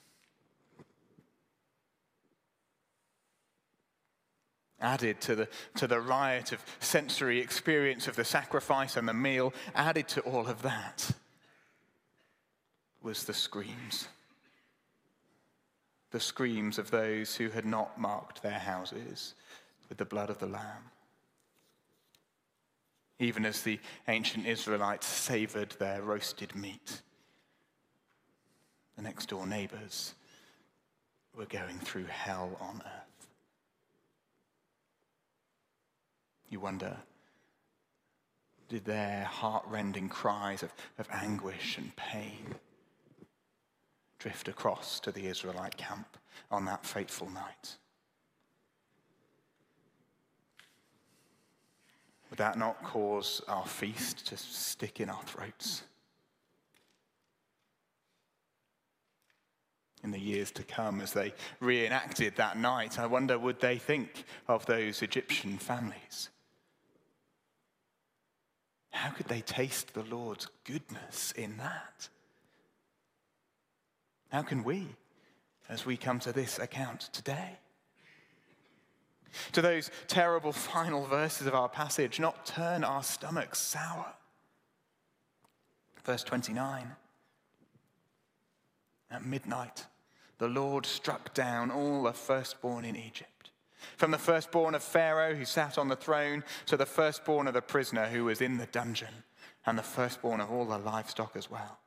added 4.85 5.19
to 5.19 5.35
the, 5.35 5.47
to 5.75 5.87
the 5.87 5.99
riot 5.99 6.51
of 6.51 6.63
sensory 6.79 7.39
experience 7.39 8.07
of 8.07 8.15
the 8.15 8.23
sacrifice 8.23 8.95
and 8.95 9.07
the 9.07 9.13
meal, 9.13 9.53
added 9.73 10.07
to 10.07 10.21
all 10.21 10.47
of 10.47 10.61
that 10.61 11.11
was 13.01 13.23
the 13.23 13.33
screams. 13.33 14.07
The 16.11 16.19
screams 16.19 16.77
of 16.77 16.91
those 16.91 17.35
who 17.35 17.49
had 17.49 17.65
not 17.65 17.99
marked 17.99 18.41
their 18.41 18.59
houses 18.59 19.33
with 19.89 19.97
the 19.97 20.05
blood 20.05 20.29
of 20.29 20.39
the 20.39 20.47
Lamb. 20.47 20.91
Even 23.19 23.45
as 23.45 23.61
the 23.61 23.79
ancient 24.07 24.45
Israelites 24.45 25.07
savored 25.07 25.71
their 25.71 26.01
roasted 26.01 26.55
meat, 26.55 27.01
the 28.95 29.01
next 29.01 29.29
door 29.29 29.45
neighbors 29.45 30.13
were 31.35 31.45
going 31.45 31.77
through 31.79 32.05
hell 32.05 32.57
on 32.61 32.81
earth. 32.85 33.27
You 36.49 36.59
wonder, 36.59 36.97
did 38.69 38.85
their 38.85 39.25
heart-rending 39.25 40.09
cries 40.09 40.63
of, 40.63 40.71
of 40.97 41.07
anguish 41.11 41.77
and 41.77 41.95
pain 41.95 42.55
drift 44.19 44.47
across 44.47 44.99
to 45.01 45.11
the 45.11 45.27
Israelite 45.27 45.77
camp 45.77 46.17
on 46.49 46.65
that 46.65 46.85
fateful 46.85 47.29
night? 47.29 47.77
Would 52.29 52.39
that 52.39 52.57
not 52.57 52.83
cause 52.83 53.41
our 53.47 53.65
feast 53.65 54.27
to 54.27 54.37
stick 54.37 54.99
in 54.99 55.09
our 55.09 55.23
throats? 55.23 55.83
In 60.05 60.12
the 60.12 60.19
years 60.19 60.51
to 60.51 60.63
come 60.63 61.01
as 61.01 61.12
they 61.12 61.33
reenacted 61.59 62.35
that 62.35 62.57
night. 62.57 63.00
I 63.00 63.07
wonder, 63.07 63.38
would 63.38 63.59
they 63.59 63.77
think 63.77 64.24
of 64.47 64.65
those 64.67 65.01
Egyptian 65.01 65.57
families? 65.57 66.29
How 68.91 69.09
could 69.09 69.27
they 69.27 69.41
taste 69.41 69.93
the 69.93 70.03
Lord's 70.03 70.47
goodness 70.63 71.33
in 71.33 71.57
that? 71.57 72.07
How 74.31 74.43
can 74.43 74.63
we, 74.63 74.88
as 75.67 75.85
we 75.85 75.97
come 75.97 76.19
to 76.19 76.31
this 76.31 76.59
account 76.59 77.09
today? 77.12 77.57
To 79.53 79.62
those 79.62 79.89
terrible 80.07 80.53
final 80.53 81.05
verses 81.05 81.47
of 81.47 81.55
our 81.55 81.67
passage, 81.67 82.19
not 82.19 82.45
turn 82.45 82.83
our 82.83 83.03
stomachs 83.03 83.59
sour. 83.59 84.13
Verse 86.05 86.24
29 86.24 86.91
At 89.09 89.25
midnight, 89.25 89.88
the 90.37 90.47
Lord 90.47 90.85
struck 90.85 91.33
down 91.33 91.71
all 91.71 92.03
the 92.03 92.13
firstborn 92.13 92.85
in 92.85 92.95
Egypt. 92.95 93.51
From 93.97 94.11
the 94.11 94.17
firstborn 94.17 94.75
of 94.75 94.83
Pharaoh 94.83 95.35
who 95.35 95.45
sat 95.45 95.77
on 95.77 95.87
the 95.87 95.95
throne 95.95 96.43
to 96.65 96.75
the 96.75 96.85
firstborn 96.85 97.47
of 97.47 97.53
the 97.53 97.61
prisoner 97.61 98.07
who 98.07 98.25
was 98.25 98.41
in 98.41 98.57
the 98.57 98.65
dungeon, 98.65 99.23
and 99.65 99.77
the 99.77 99.83
firstborn 99.83 100.41
of 100.41 100.51
all 100.51 100.65
the 100.65 100.77
livestock 100.77 101.35
as 101.35 101.49
well. 101.49 101.79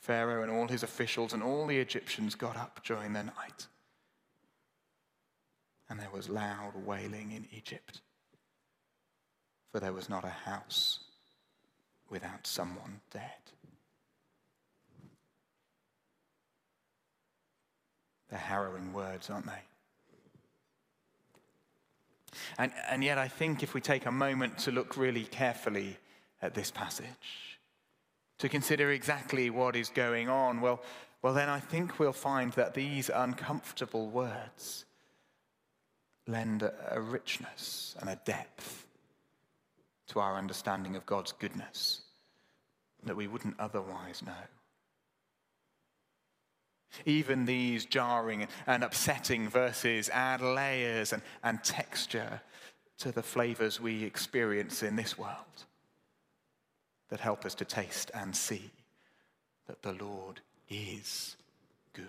Pharaoh 0.00 0.42
and 0.42 0.50
all 0.50 0.68
his 0.68 0.82
officials 0.82 1.32
and 1.32 1.42
all 1.42 1.66
the 1.66 1.78
Egyptians 1.78 2.34
got 2.34 2.56
up 2.56 2.80
during 2.84 3.12
the 3.12 3.24
night. 3.24 3.66
And 5.90 5.98
there 5.98 6.10
was 6.12 6.28
loud 6.28 6.72
wailing 6.84 7.32
in 7.32 7.46
Egypt, 7.50 8.00
for 9.70 9.80
there 9.80 9.92
was 9.92 10.08
not 10.08 10.24
a 10.24 10.28
house 10.28 11.00
without 12.08 12.46
someone 12.46 13.00
dead. 13.10 13.52
They're 18.30 18.38
harrowing 18.38 18.92
words, 18.92 19.30
aren't 19.30 19.46
they? 19.46 19.62
And, 22.58 22.72
and 22.88 23.02
yet, 23.02 23.18
I 23.18 23.28
think 23.28 23.62
if 23.62 23.74
we 23.74 23.80
take 23.80 24.06
a 24.06 24.12
moment 24.12 24.58
to 24.58 24.70
look 24.70 24.96
really 24.96 25.24
carefully 25.24 25.96
at 26.42 26.54
this 26.54 26.70
passage, 26.70 27.58
to 28.38 28.48
consider 28.48 28.92
exactly 28.92 29.50
what 29.50 29.74
is 29.76 29.88
going 29.88 30.28
on, 30.28 30.60
well, 30.60 30.82
well, 31.22 31.34
then 31.34 31.48
I 31.48 31.58
think 31.58 31.98
we'll 31.98 32.12
find 32.12 32.52
that 32.52 32.74
these 32.74 33.10
uncomfortable 33.12 34.08
words 34.08 34.84
lend 36.26 36.62
a, 36.62 36.72
a 36.90 37.00
richness 37.00 37.96
and 38.00 38.08
a 38.08 38.20
depth 38.24 38.86
to 40.08 40.20
our 40.20 40.36
understanding 40.36 40.94
of 40.94 41.06
God's 41.06 41.32
goodness 41.32 42.02
that 43.04 43.16
we 43.16 43.26
wouldn't 43.26 43.58
otherwise 43.58 44.22
know. 44.24 44.32
Even 47.04 47.44
these 47.44 47.84
jarring 47.84 48.46
and 48.66 48.82
upsetting 48.82 49.48
verses 49.48 50.08
add 50.10 50.40
layers 50.40 51.12
and, 51.12 51.22
and 51.42 51.62
texture 51.62 52.40
to 52.98 53.12
the 53.12 53.22
flavors 53.22 53.80
we 53.80 54.04
experience 54.04 54.82
in 54.82 54.96
this 54.96 55.16
world 55.16 55.34
that 57.10 57.20
help 57.20 57.44
us 57.44 57.54
to 57.54 57.64
taste 57.64 58.10
and 58.14 58.34
see 58.34 58.70
that 59.66 59.82
the 59.82 59.92
Lord 59.92 60.40
is 60.68 61.36
good. 61.92 62.06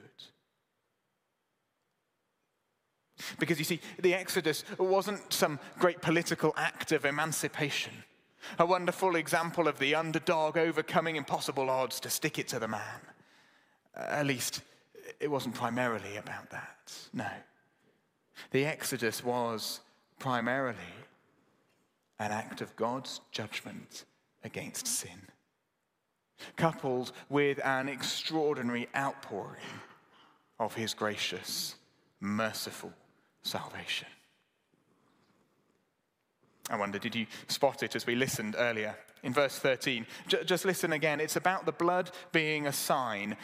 Because 3.38 3.60
you 3.60 3.66
see, 3.66 3.82
the 4.00 4.14
Exodus 4.14 4.64
wasn't 4.78 5.32
some 5.32 5.60
great 5.78 6.02
political 6.02 6.54
act 6.58 6.92
of 6.92 7.06
emancipation, 7.06 7.94
a 8.58 8.66
wonderful 8.66 9.16
example 9.16 9.68
of 9.68 9.78
the 9.78 9.94
underdog 9.94 10.58
overcoming 10.58 11.18
impossible 11.18 11.70
odds 11.70 12.00
to 12.00 12.10
stick 12.10 12.40
it 12.40 12.48
to 12.48 12.60
the 12.60 12.68
man. 12.68 13.02
At 13.96 14.26
least, 14.26 14.62
it 15.20 15.30
wasn't 15.30 15.56
primarily 15.56 16.18
about 16.18 16.50
that. 16.52 16.94
No. 17.14 17.28
The 18.52 18.66
Exodus 18.66 19.24
was 19.24 19.82
primarily 20.18 20.78
an 22.20 22.32
act 22.32 22.62
of 22.62 22.76
God's 22.76 23.22
judgment 23.32 24.06
against 24.44 24.88
sin, 24.88 25.22
coupled 26.56 27.12
with 27.30 27.60
an 27.66 27.90
extraordinary 27.90 28.88
outpouring 28.96 29.80
of 30.60 30.74
his 30.74 30.94
gracious, 30.94 31.76
merciful 32.20 32.94
salvation. 33.42 34.08
I 36.70 36.78
wonder, 36.78 37.00
did 37.00 37.16
you 37.16 37.26
spot 37.48 37.84
it 37.84 37.96
as 37.96 38.06
we 38.06 38.16
listened 38.16 38.56
earlier? 38.58 38.96
In 39.24 39.34
verse 39.34 39.58
13, 39.58 40.06
J- 40.28 40.44
just 40.44 40.66
listen 40.66 40.94
again. 40.94 41.20
It's 41.20 41.36
about 41.36 41.66
the 41.66 41.72
blood 41.72 42.12
being 42.32 42.68
a 42.68 42.74
sign 42.74 43.36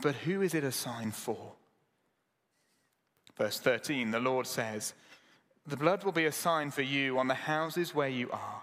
but 0.00 0.14
who 0.14 0.42
is 0.42 0.54
it 0.54 0.64
a 0.64 0.72
sign 0.72 1.10
for? 1.10 1.52
Verse 3.36 3.58
13, 3.60 4.10
the 4.10 4.20
Lord 4.20 4.46
says, 4.46 4.94
The 5.66 5.76
blood 5.76 6.04
will 6.04 6.12
be 6.12 6.26
a 6.26 6.32
sign 6.32 6.70
for 6.70 6.82
you 6.82 7.18
on 7.18 7.28
the 7.28 7.34
houses 7.34 7.94
where 7.94 8.08
you 8.08 8.30
are. 8.30 8.62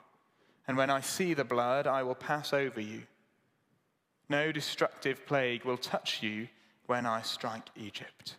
And 0.67 0.77
when 0.77 0.89
I 0.89 1.01
see 1.01 1.33
the 1.33 1.43
blood, 1.43 1.87
I 1.87 2.03
will 2.03 2.15
pass 2.15 2.51
over 2.51 2.81
you. 2.81 3.03
No 4.27 4.51
destructive 4.51 5.25
plague 5.25 5.63
will 5.63 5.77
touch 5.77 6.23
you 6.23 6.47
when 6.87 7.05
I 7.05 7.21
strike 7.21 7.69
Egypt. 7.75 8.35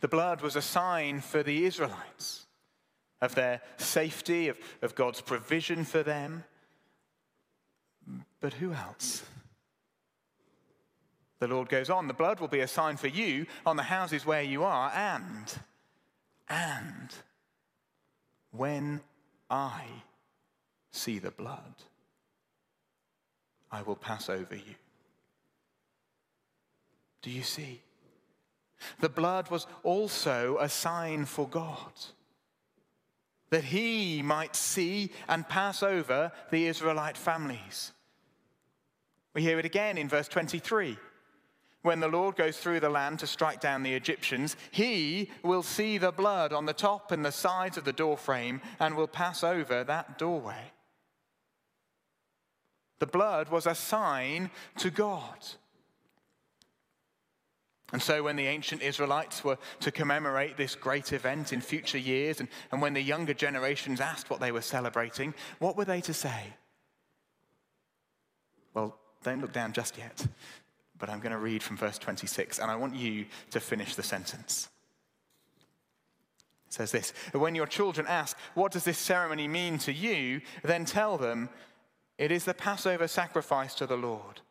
The 0.00 0.08
blood 0.08 0.40
was 0.40 0.56
a 0.56 0.62
sign 0.62 1.20
for 1.20 1.42
the 1.42 1.64
Israelites 1.64 2.46
of 3.20 3.34
their 3.34 3.60
safety, 3.76 4.48
of, 4.48 4.58
of 4.80 4.94
God's 4.94 5.20
provision 5.20 5.84
for 5.84 6.02
them. 6.02 6.44
But 8.40 8.54
who 8.54 8.72
else? 8.72 9.22
The 11.42 11.48
Lord 11.48 11.68
goes 11.68 11.90
on, 11.90 12.06
the 12.06 12.14
blood 12.14 12.38
will 12.38 12.46
be 12.46 12.60
a 12.60 12.68
sign 12.68 12.96
for 12.96 13.08
you 13.08 13.46
on 13.66 13.76
the 13.76 13.82
houses 13.82 14.24
where 14.24 14.42
you 14.42 14.62
are, 14.62 14.92
and, 14.94 15.52
and 16.48 17.08
when 18.52 19.00
I 19.50 19.82
see 20.92 21.18
the 21.18 21.32
blood, 21.32 21.74
I 23.72 23.82
will 23.82 23.96
pass 23.96 24.30
over 24.30 24.54
you. 24.54 24.76
Do 27.22 27.30
you 27.32 27.42
see? 27.42 27.80
The 29.00 29.08
blood 29.08 29.50
was 29.50 29.66
also 29.82 30.58
a 30.60 30.68
sign 30.68 31.24
for 31.24 31.48
God, 31.48 31.90
that 33.50 33.64
he 33.64 34.22
might 34.22 34.54
see 34.54 35.10
and 35.28 35.48
pass 35.48 35.82
over 35.82 36.30
the 36.52 36.68
Israelite 36.68 37.16
families. 37.16 37.90
We 39.34 39.42
hear 39.42 39.58
it 39.58 39.64
again 39.64 39.98
in 39.98 40.08
verse 40.08 40.28
23 40.28 40.96
when 41.82 42.00
the 42.00 42.08
Lord 42.08 42.36
goes 42.36 42.56
through 42.58 42.80
the 42.80 42.88
land 42.88 43.18
to 43.18 43.26
strike 43.26 43.60
down 43.60 43.82
the 43.82 43.94
Egyptians, 43.94 44.56
he 44.70 45.30
will 45.42 45.62
see 45.62 45.98
the 45.98 46.12
blood 46.12 46.52
on 46.52 46.64
the 46.64 46.72
top 46.72 47.10
and 47.10 47.24
the 47.24 47.32
sides 47.32 47.76
of 47.76 47.84
the 47.84 47.92
doorframe 47.92 48.60
and 48.78 48.96
will 48.96 49.08
pass 49.08 49.42
over 49.42 49.82
that 49.84 50.16
doorway. 50.18 50.72
The 53.00 53.06
blood 53.06 53.48
was 53.48 53.66
a 53.66 53.74
sign 53.74 54.50
to 54.78 54.90
God. 54.90 55.44
And 57.92 58.00
so, 58.00 58.22
when 58.22 58.36
the 58.36 58.46
ancient 58.46 58.80
Israelites 58.80 59.44
were 59.44 59.58
to 59.80 59.90
commemorate 59.90 60.56
this 60.56 60.74
great 60.74 61.12
event 61.12 61.52
in 61.52 61.60
future 61.60 61.98
years, 61.98 62.40
and, 62.40 62.48
and 62.70 62.80
when 62.80 62.94
the 62.94 63.02
younger 63.02 63.34
generations 63.34 64.00
asked 64.00 64.30
what 64.30 64.40
they 64.40 64.50
were 64.50 64.62
celebrating, 64.62 65.34
what 65.58 65.76
were 65.76 65.84
they 65.84 66.00
to 66.02 66.14
say? 66.14 66.54
Well, 68.72 68.96
don't 69.22 69.42
look 69.42 69.52
down 69.52 69.74
just 69.74 69.98
yet 69.98 70.26
but 71.02 71.10
I'm 71.10 71.18
going 71.18 71.32
to 71.32 71.38
read 71.38 71.64
from 71.64 71.76
verse 71.76 71.98
26, 71.98 72.60
and 72.60 72.70
I 72.70 72.76
want 72.76 72.94
you 72.94 73.26
to 73.50 73.58
finish 73.58 73.96
the 73.96 74.04
sentence. 74.04 74.68
It 76.68 76.74
says 76.74 76.92
this 76.92 77.12
When 77.32 77.56
your 77.56 77.66
children 77.66 78.06
ask, 78.08 78.38
What 78.54 78.70
does 78.70 78.84
this 78.84 78.98
ceremony 78.98 79.48
mean 79.48 79.78
to 79.78 79.92
you? 79.92 80.42
then 80.62 80.84
tell 80.84 81.18
them, 81.18 81.48
It 82.18 82.30
is 82.30 82.44
the 82.44 82.54
Passover 82.54 83.08
sacrifice 83.08 83.74
to 83.74 83.86
the 83.88 83.96
Lord, 83.96 84.42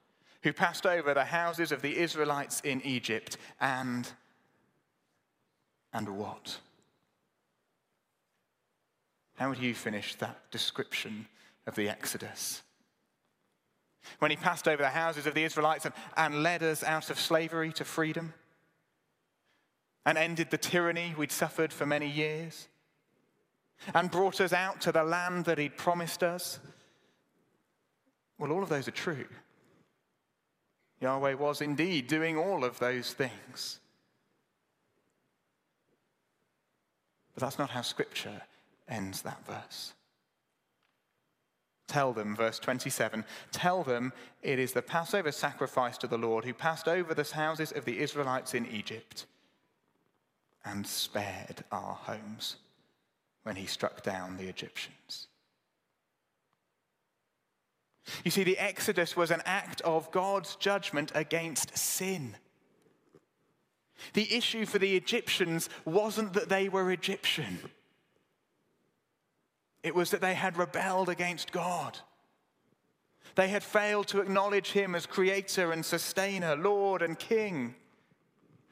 who 0.44 0.52
passed 0.52 0.86
over 0.86 1.14
the 1.14 1.24
houses 1.24 1.72
of 1.72 1.82
the 1.82 1.98
Israelites 1.98 2.60
in 2.66 2.82
Egypt, 2.82 3.38
and. 3.62 4.10
and 5.94 6.18
what? 6.18 6.58
How 9.38 9.48
would 9.48 9.60
you 9.60 9.74
finish 9.74 10.16
that 10.16 10.52
description 10.52 11.28
of 11.66 11.76
the 11.76 11.88
Exodus? 11.88 12.62
When 14.20 14.32
he 14.32 14.38
passed 14.38 14.68
over 14.68 14.82
the 14.82 14.90
houses 14.90 15.28
of 15.28 15.34
the 15.34 15.44
Israelites 15.44 15.86
and, 15.86 15.94
and 16.18 16.44
led 16.44 16.64
us 16.64 16.84
out 16.84 17.10
of 17.10 17.20
slavery 17.20 17.72
to 17.74 17.86
freedom? 17.86 18.34
and 20.06 20.18
ended 20.18 20.50
the 20.50 20.58
tyranny 20.58 21.14
we'd 21.18 21.32
suffered 21.32 21.72
for 21.72 21.86
many 21.86 22.10
years 22.10 22.68
and 23.94 24.12
brought 24.12 24.42
us 24.42 24.54
out 24.54 24.82
to 24.82 24.92
the 24.92 25.04
land 25.04 25.46
that 25.46 25.58
he'd 25.58 25.78
promised 25.78 26.24
us? 26.24 26.60
Well, 28.38 28.52
all 28.52 28.64
of 28.64 28.70
those 28.70 28.88
are 28.88 28.92
true. 28.92 29.26
Yahweh 31.00 31.34
was 31.34 31.62
indeed 31.62 32.08
doing 32.08 32.38
all 32.38 32.64
of 32.64 32.80
those 32.80 33.14
things. 33.14 33.80
But 37.34 37.42
that's 37.42 37.60
not 37.60 37.70
how 37.70 37.82
Scripture 37.82 38.42
ends 38.88 39.22
that 39.22 39.46
verse. 39.46 39.94
Tell 41.88 42.14
them, 42.14 42.36
verse 42.36 42.58
27, 42.60 43.26
tell 43.52 43.84
them 43.84 44.14
it 44.42 44.60
is 44.60 44.72
the 44.72 44.82
Passover 44.82 45.32
sacrifice 45.32 45.98
to 45.98 46.08
the 46.08 46.18
Lord 46.18 46.46
who 46.46 46.54
passed 46.54 46.88
over 46.88 47.14
the 47.14 47.30
houses 47.34 47.72
of 47.74 47.86
the 47.86 48.00
Israelites 48.00 48.54
in 48.54 48.66
Egypt 48.68 49.26
and 50.64 50.88
spared 50.88 51.64
our 51.72 51.96
homes 51.96 52.58
when 53.44 53.56
he 53.56 53.66
struck 53.66 54.04
down 54.04 54.38
the 54.38 54.48
Egyptians. 54.48 55.28
You 58.24 58.32
see, 58.32 58.44
the 58.44 58.58
Exodus 58.58 59.16
was 59.16 59.32
an 59.32 59.42
act 59.46 59.82
of 59.82 60.12
God's 60.12 60.56
judgment 60.56 61.12
against 61.16 61.78
sin. 61.78 62.36
The 64.14 64.34
issue 64.34 64.66
for 64.66 64.80
the 64.80 64.96
Egyptians 64.96 65.70
wasn't 65.86 66.34
that 66.34 66.50
they 66.50 66.70
were 66.70 66.92
Egyptian, 66.92 67.60
it 69.84 69.96
was 69.96 70.12
that 70.12 70.22
they 70.22 70.34
had 70.34 70.58
rebelled 70.58 71.10
against 71.10 71.52
God. 71.52 71.98
They 73.36 73.48
had 73.48 73.64
failed 73.64 74.08
to 74.10 74.20
acknowledge 74.20 74.72
him 74.72 74.94
as 74.94 75.06
creator 75.06 75.72
and 75.72 75.86
sustainer, 75.86 76.56
Lord 76.56 77.02
and 77.02 77.18
King. 77.18 77.76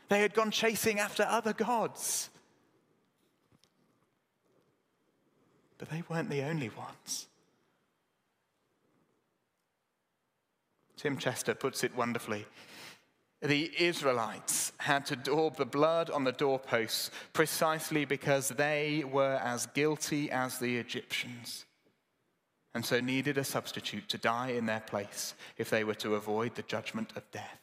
They 0.10 0.22
had 0.22 0.34
gone 0.34 0.52
chasing 0.52 1.00
after 1.00 1.24
other 1.24 1.54
gods. 1.54 2.30
But 5.78 5.90
they 5.90 6.04
weren't 6.10 6.30
the 6.30 6.44
only 6.44 6.70
ones. 6.70 7.28
Tim 10.98 11.18
Chester 11.18 11.54
puts 11.54 11.84
it 11.86 11.96
wonderfully. 11.96 12.46
The 13.42 13.72
Israelites 13.78 14.74
had 14.80 15.06
to 15.08 15.16
daub 15.16 15.56
the 15.56 15.66
blood 15.66 16.10
on 16.10 16.26
the 16.26 16.34
doorposts 16.34 17.10
precisely 17.32 18.04
because 18.04 18.50
they 18.50 19.06
were 19.10 19.40
as 19.42 19.66
guilty 19.68 20.30
as 20.30 20.60
the 20.60 20.78
Egyptians, 20.78 21.66
and 22.74 22.86
so 22.86 23.00
needed 23.00 23.38
a 23.38 23.46
substitute 23.46 24.10
to 24.10 24.18
die 24.18 24.50
in 24.50 24.66
their 24.66 24.82
place 24.82 25.36
if 25.58 25.70
they 25.70 25.86
were 25.86 25.96
to 25.96 26.16
avoid 26.16 26.56
the 26.56 26.64
judgment 26.64 27.14
of 27.16 27.32
death. 27.32 27.60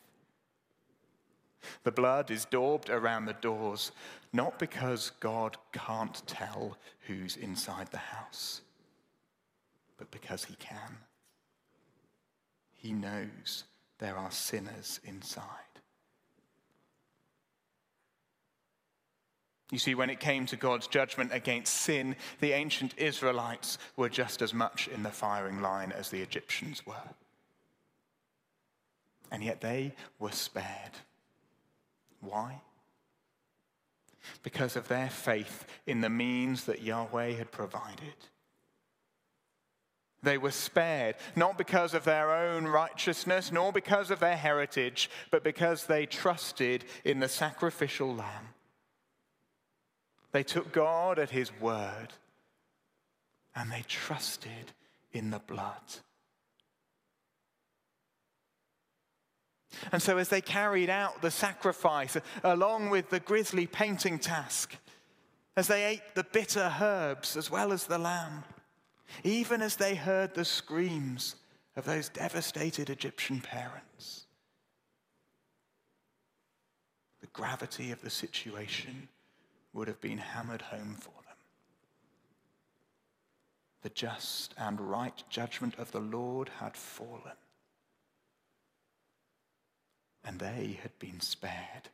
The 1.83 1.93
blood 1.93 2.31
is 2.31 2.47
daubed 2.47 2.89
around 2.89 3.27
the 3.27 3.35
doors, 3.35 3.93
not 4.33 4.59
because 4.59 5.11
God 5.21 5.59
can't 5.73 6.27
tell 6.27 6.79
who's 7.07 7.37
inside 7.37 7.91
the 7.91 7.99
house, 7.99 8.63
but 9.99 10.11
because 10.11 10.45
He 10.45 10.55
can. 10.55 10.97
He 12.77 12.93
knows 12.93 13.65
there 13.99 14.17
are 14.17 14.31
sinners 14.31 15.01
inside. 15.05 15.45
You 19.73 19.79
see, 19.79 19.97
when 19.97 20.11
it 20.11 20.21
came 20.21 20.47
to 20.47 20.57
God's 20.57 20.87
judgment 20.87 21.33
against 21.33 21.75
sin, 21.75 22.15
the 22.41 22.53
ancient 22.53 22.97
Israelites 22.99 23.79
were 23.97 24.09
just 24.09 24.41
as 24.41 24.55
much 24.55 24.87
in 24.87 25.03
the 25.03 25.11
firing 25.11 25.61
line 25.61 25.91
as 25.91 26.09
the 26.09 26.21
Egyptians 26.21 26.87
were. 26.87 26.95
And 29.33 29.43
yet 29.43 29.61
they 29.61 29.93
were 30.21 30.31
spared. 30.31 30.93
Why? 32.21 32.61
Because 34.45 34.77
of 34.77 34.87
their 34.87 35.11
faith 35.11 35.65
in 35.87 36.01
the 36.01 36.11
means 36.11 36.65
that 36.65 36.83
Yahweh 36.83 37.33
had 37.33 37.51
provided. 37.51 38.15
They 40.27 40.39
were 40.39 40.51
spared, 40.51 41.15
not 41.37 41.57
because 41.57 41.95
of 41.95 42.03
their 42.03 42.33
own 42.33 42.65
righteousness, 42.65 43.53
nor 43.53 43.73
because 43.73 44.11
of 44.11 44.19
their 44.19 44.37
heritage, 44.37 45.09
but 45.31 45.45
because 45.45 45.87
they 45.87 46.05
trusted 46.05 46.85
in 47.05 47.21
the 47.21 47.29
sacrificial 47.29 48.13
lamb. 48.13 48.49
They 50.33 50.43
took 50.43 50.73
God 50.73 51.21
at 51.21 51.31
his 51.31 51.53
word, 51.61 52.09
and 53.55 53.71
they 53.71 53.85
trusted 53.87 54.73
in 55.13 55.31
the 55.31 55.39
blood. 55.39 55.95
And 59.93 60.03
so, 60.03 60.19
as 60.19 60.29
they 60.29 60.41
carried 60.41 60.91
out 60.91 61.23
the 61.23 61.31
sacrifice 61.31 62.17
along 62.43 62.91
with 62.91 63.11
the 63.11 63.21
grisly 63.21 63.69
painting 63.69 64.19
task, 64.19 64.75
as 65.57 65.69
they 65.69 65.85
ate 65.85 66.17
the 66.17 66.25
bitter 66.25 66.75
herbs 66.81 67.37
as 67.37 67.49
well 67.49 67.73
as 67.73 67.87
the 67.87 67.99
lamb, 67.99 68.43
even 69.25 69.63
as 69.63 69.77
they 69.77 69.95
heard 69.95 70.35
the 70.35 70.45
screams 70.45 71.37
of 71.77 71.85
those 71.85 72.09
devastated 72.09 72.91
Egyptian 72.91 73.41
parents, 73.41 74.27
the 77.21 77.27
gravity 77.29 77.93
of 77.93 78.03
the 78.03 78.11
situation 78.11 79.09
would 79.73 79.89
have 79.89 80.01
been 80.01 80.19
hammered 80.19 80.63
home 80.63 80.97
for 80.99 81.11
them. 81.11 81.37
The 83.83 83.91
just 83.91 84.55
and 84.59 84.81
right 84.81 85.23
judgment 85.29 85.77
of 85.79 85.93
the 85.93 86.01
Lord 86.01 86.51
had 86.61 86.77
fallen 86.77 87.37
and 90.27 90.41
they 90.41 90.79
had 90.83 90.99
been 90.99 91.21
spared. 91.21 91.89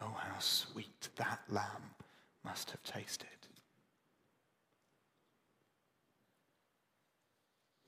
Oh, 0.00 0.16
how 0.18 0.40
sweet 0.40 1.08
that 1.16 1.40
lamb 1.48 1.94
must 2.44 2.72
have 2.72 2.82
tasted. 2.82 3.28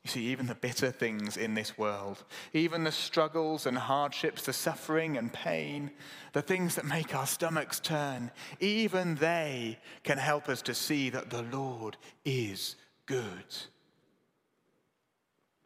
You 0.05 0.11
see, 0.11 0.25
even 0.27 0.45
the 0.45 0.53
bitter 0.53 0.91
things 0.91 1.35
in 1.35 1.55
this 1.55 1.79
world, 1.79 2.25
even 2.53 2.83
the 2.83 2.91
struggles 2.91 3.65
and 3.65 3.75
hardships, 3.75 4.43
the 4.43 4.53
suffering 4.53 5.17
and 5.17 5.33
pain, 5.33 5.89
the 6.31 6.43
things 6.43 6.75
that 6.75 6.85
make 6.85 7.15
our 7.15 7.25
stomachs 7.25 7.79
turn, 7.79 8.29
even 8.59 9.15
they 9.15 9.79
can 10.03 10.19
help 10.19 10.47
us 10.47 10.61
to 10.61 10.75
see 10.75 11.09
that 11.09 11.31
the 11.31 11.41
Lord 11.41 11.97
is 12.23 12.75
good. 13.07 13.55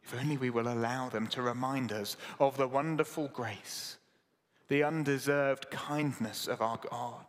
If 0.02 0.14
only 0.18 0.38
we 0.38 0.48
will 0.48 0.68
allow 0.68 1.10
them 1.10 1.26
to 1.28 1.42
remind 1.42 1.92
us 1.92 2.16
of 2.38 2.56
the 2.56 2.66
wonderful 2.66 3.28
grace, 3.28 3.98
the 4.68 4.84
undeserved 4.84 5.70
kindness 5.70 6.48
of 6.48 6.62
our 6.62 6.78
God. 6.90 7.26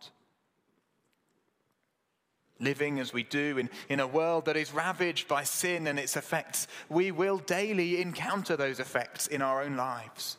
Living 2.62 3.00
as 3.00 3.12
we 3.12 3.24
do 3.24 3.58
in, 3.58 3.68
in 3.88 3.98
a 3.98 4.06
world 4.06 4.44
that 4.44 4.56
is 4.56 4.72
ravaged 4.72 5.26
by 5.26 5.42
sin 5.42 5.88
and 5.88 5.98
its 5.98 6.16
effects, 6.16 6.68
we 6.88 7.10
will 7.10 7.38
daily 7.38 8.00
encounter 8.00 8.56
those 8.56 8.78
effects 8.78 9.26
in 9.26 9.42
our 9.42 9.62
own 9.62 9.76
lives. 9.76 10.36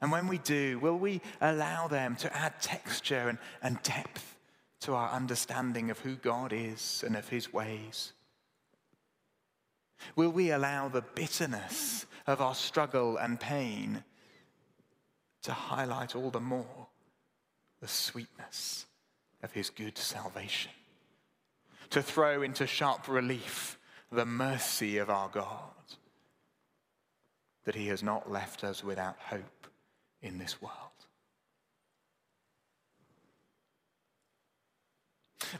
And 0.00 0.10
when 0.10 0.26
we 0.26 0.38
do, 0.38 0.80
will 0.80 0.98
we 0.98 1.20
allow 1.40 1.86
them 1.86 2.16
to 2.16 2.36
add 2.36 2.60
texture 2.60 3.28
and, 3.28 3.38
and 3.62 3.80
depth 3.82 4.36
to 4.80 4.94
our 4.94 5.10
understanding 5.10 5.90
of 5.90 6.00
who 6.00 6.16
God 6.16 6.52
is 6.52 7.04
and 7.06 7.16
of 7.16 7.28
his 7.28 7.52
ways? 7.52 8.12
Will 10.16 10.30
we 10.30 10.50
allow 10.50 10.88
the 10.88 11.04
bitterness 11.14 12.06
of 12.26 12.40
our 12.40 12.54
struggle 12.56 13.16
and 13.16 13.38
pain 13.38 14.02
to 15.42 15.52
highlight 15.52 16.16
all 16.16 16.30
the 16.30 16.40
more 16.40 16.88
the 17.80 17.88
sweetness 17.88 18.86
of 19.42 19.52
his 19.52 19.70
good 19.70 19.98
salvation? 19.98 20.72
To 21.90 22.02
throw 22.02 22.42
into 22.42 22.66
sharp 22.66 23.08
relief 23.08 23.78
the 24.12 24.26
mercy 24.26 24.98
of 24.98 25.10
our 25.10 25.28
God, 25.28 25.70
that 27.64 27.74
he 27.74 27.88
has 27.88 28.02
not 28.02 28.30
left 28.30 28.64
us 28.64 28.82
without 28.82 29.16
hope 29.18 29.66
in 30.22 30.38
this 30.38 30.60
world. 30.60 30.74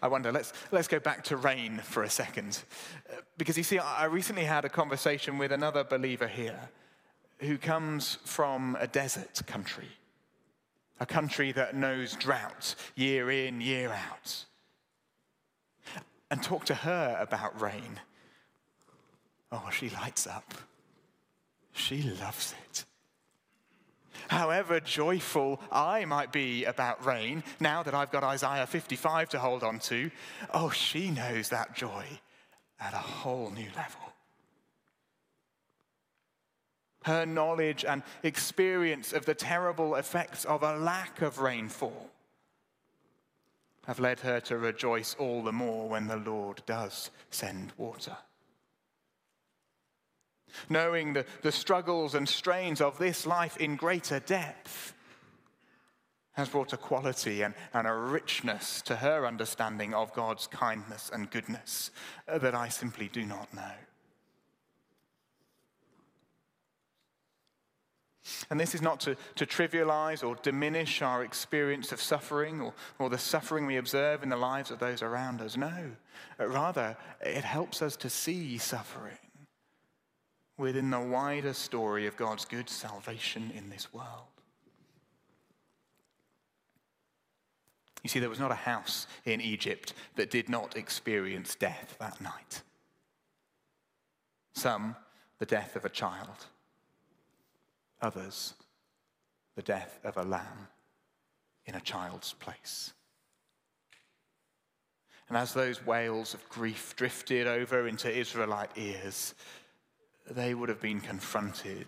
I 0.03 0.09
wonder, 0.09 0.31
let's, 0.31 0.53
let's 0.71 0.89
go 0.89 1.01
back 1.01 1.25
to 1.25 1.37
rain 1.37 1.79
for 1.79 2.03
a 2.03 2.11
second. 2.11 2.63
Uh, 3.09 3.17
because 3.39 3.57
you 3.57 3.65
see, 3.65 3.79
I 3.79 4.05
recently 4.05 4.45
had 4.45 4.65
a 4.65 4.69
conversation 4.69 5.39
with 5.39 5.53
another 5.53 5.85
believer 5.85 6.29
here 6.29 6.69
who 7.39 7.59
comes 7.59 8.19
from 8.25 8.77
a 8.81 8.87
desert 8.87 9.43
country, 9.47 9.89
a 11.01 11.07
country 11.07 11.51
that 11.53 11.75
knows 11.75 12.15
drought 12.15 12.75
year 12.95 13.31
in, 13.31 13.61
year 13.61 13.91
out. 13.91 14.45
And 16.31 16.43
talk 16.43 16.67
to 16.67 16.75
her 16.75 17.17
about 17.19 17.61
rain. 17.61 17.99
Oh, 19.51 19.69
she 19.73 19.91
lights 19.91 20.27
up. 20.27 20.55
She 21.73 22.03
loves 22.03 22.55
it. 22.69 22.85
However 24.29 24.79
joyful 24.79 25.61
I 25.73 26.05
might 26.05 26.31
be 26.31 26.65
about 26.65 27.05
rain, 27.05 27.43
now 27.59 27.83
that 27.83 27.95
I've 27.95 28.13
got 28.13 28.23
Isaiah 28.23 28.67
55 28.67 29.31
to 29.31 29.39
hold 29.41 29.65
on 29.65 29.81
to, 29.81 30.11
oh, 30.55 30.71
she 30.71 31.11
knows 31.11 31.49
that 31.49 31.75
joy 31.75 32.05
at 32.79 32.95
a 32.95 32.99
whole 32.99 33.51
new 33.51 33.69
level. 33.75 34.10
Her 37.05 37.25
knowledge 37.25 37.85
and 37.85 38.03
experience 38.23 39.13
of 39.13 39.25
the 39.25 39.35
terrible 39.35 39.95
effects 39.95 40.45
of 40.45 40.63
a 40.63 40.77
lack 40.77 41.23
of 41.23 41.39
rainfall 41.39 42.11
have 43.87 43.99
led 43.99 44.21
her 44.21 44.41
to 44.41 44.59
rejoice 44.59 45.17
all 45.19 45.43
the 45.43 45.53
more 45.53 45.89
when 45.89 46.07
the 46.07 46.17
Lord 46.17 46.63
does 46.67 47.11
send 47.31 47.73
water. 47.77 48.17
Knowing 50.69 51.13
the, 51.13 51.25
the 51.43 51.53
struggles 51.53 52.15
and 52.15 52.29
strains 52.29 52.81
of 52.81 52.99
this 52.99 53.27
life 53.27 53.57
in 53.57 53.77
greater 53.77 54.21
depth 54.21 54.95
has 56.33 56.49
brought 56.49 56.73
a 56.73 56.77
quality 56.77 57.43
and, 57.43 57.55
and 57.75 57.87
a 57.87 57.93
richness 57.93 58.83
to 58.83 58.97
her 58.97 59.27
understanding 59.27 59.95
of 59.95 60.13
God's 60.13 60.47
kindness 60.47 61.11
and 61.13 61.31
goodness 61.31 61.91
that 62.27 62.55
I 62.55 62.69
simply 62.69 63.09
do 63.09 63.25
not 63.25 63.53
know. 63.55 63.73
And 68.51 68.59
this 68.59 68.75
is 68.75 68.83
not 68.83 69.01
to, 69.01 69.17
to 69.37 69.47
trivialize 69.47 70.27
or 70.27 70.37
diminish 70.43 71.03
our 71.03 71.23
experience 71.23 71.93
of 71.93 72.01
suffering 72.01 72.61
or, 72.61 72.75
or 72.99 73.11
the 73.11 73.19
suffering 73.19 73.67
we 73.67 73.77
observe 73.77 74.23
in 74.23 74.29
the 74.29 74.37
lives 74.37 74.71
of 74.71 74.79
those 74.79 75.03
around 75.03 75.41
us. 75.41 75.57
No. 75.57 75.93
Uh, 76.39 76.47
rather, 76.47 76.97
it 77.21 77.45
helps 77.45 77.83
us 77.83 77.97
to 77.97 78.11
see 78.11 78.59
suffering 78.59 79.19
within 80.57 80.91
the 80.91 81.01
wider 81.01 81.55
story 81.55 82.07
of 82.07 82.17
God's 82.17 82.45
good 82.45 82.69
salvation 82.69 83.51
in 83.57 83.71
this 83.71 83.93
world. 83.93 84.27
You 88.03 88.09
see, 88.09 88.21
there 88.21 88.31
was 88.31 88.41
not 88.41 88.51
a 88.51 88.57
house 88.57 89.07
in 89.25 89.41
Egypt 89.41 89.93
that 90.17 90.31
did 90.31 90.49
not 90.49 90.77
experience 90.77 91.55
death 91.55 91.97
that 92.01 92.21
night. 92.21 92.63
Some, 94.55 94.97
the 95.39 95.47
death 95.47 95.77
of 95.77 95.85
a 95.85 95.91
child 95.91 96.47
others 98.01 98.55
the 99.57 99.63
death 99.63 99.99
of 100.05 100.17
a 100.17 100.23
lamb 100.23 100.69
in 101.67 101.75
a 101.75 101.81
child's 101.81 102.33
place. 102.35 102.93
And 105.29 105.37
as 105.37 105.55
those 105.55 105.85
wails 105.87 106.35
of 106.35 106.49
grief 106.49 106.95
drifted 106.97 107.47
over 107.47 107.87
into 107.87 108.11
Israelite 108.11 108.71
ears, 108.77 109.35
they 110.29 110.55
would 110.55 110.69
have 110.69 110.81
been 110.81 111.01
confronted 111.01 111.87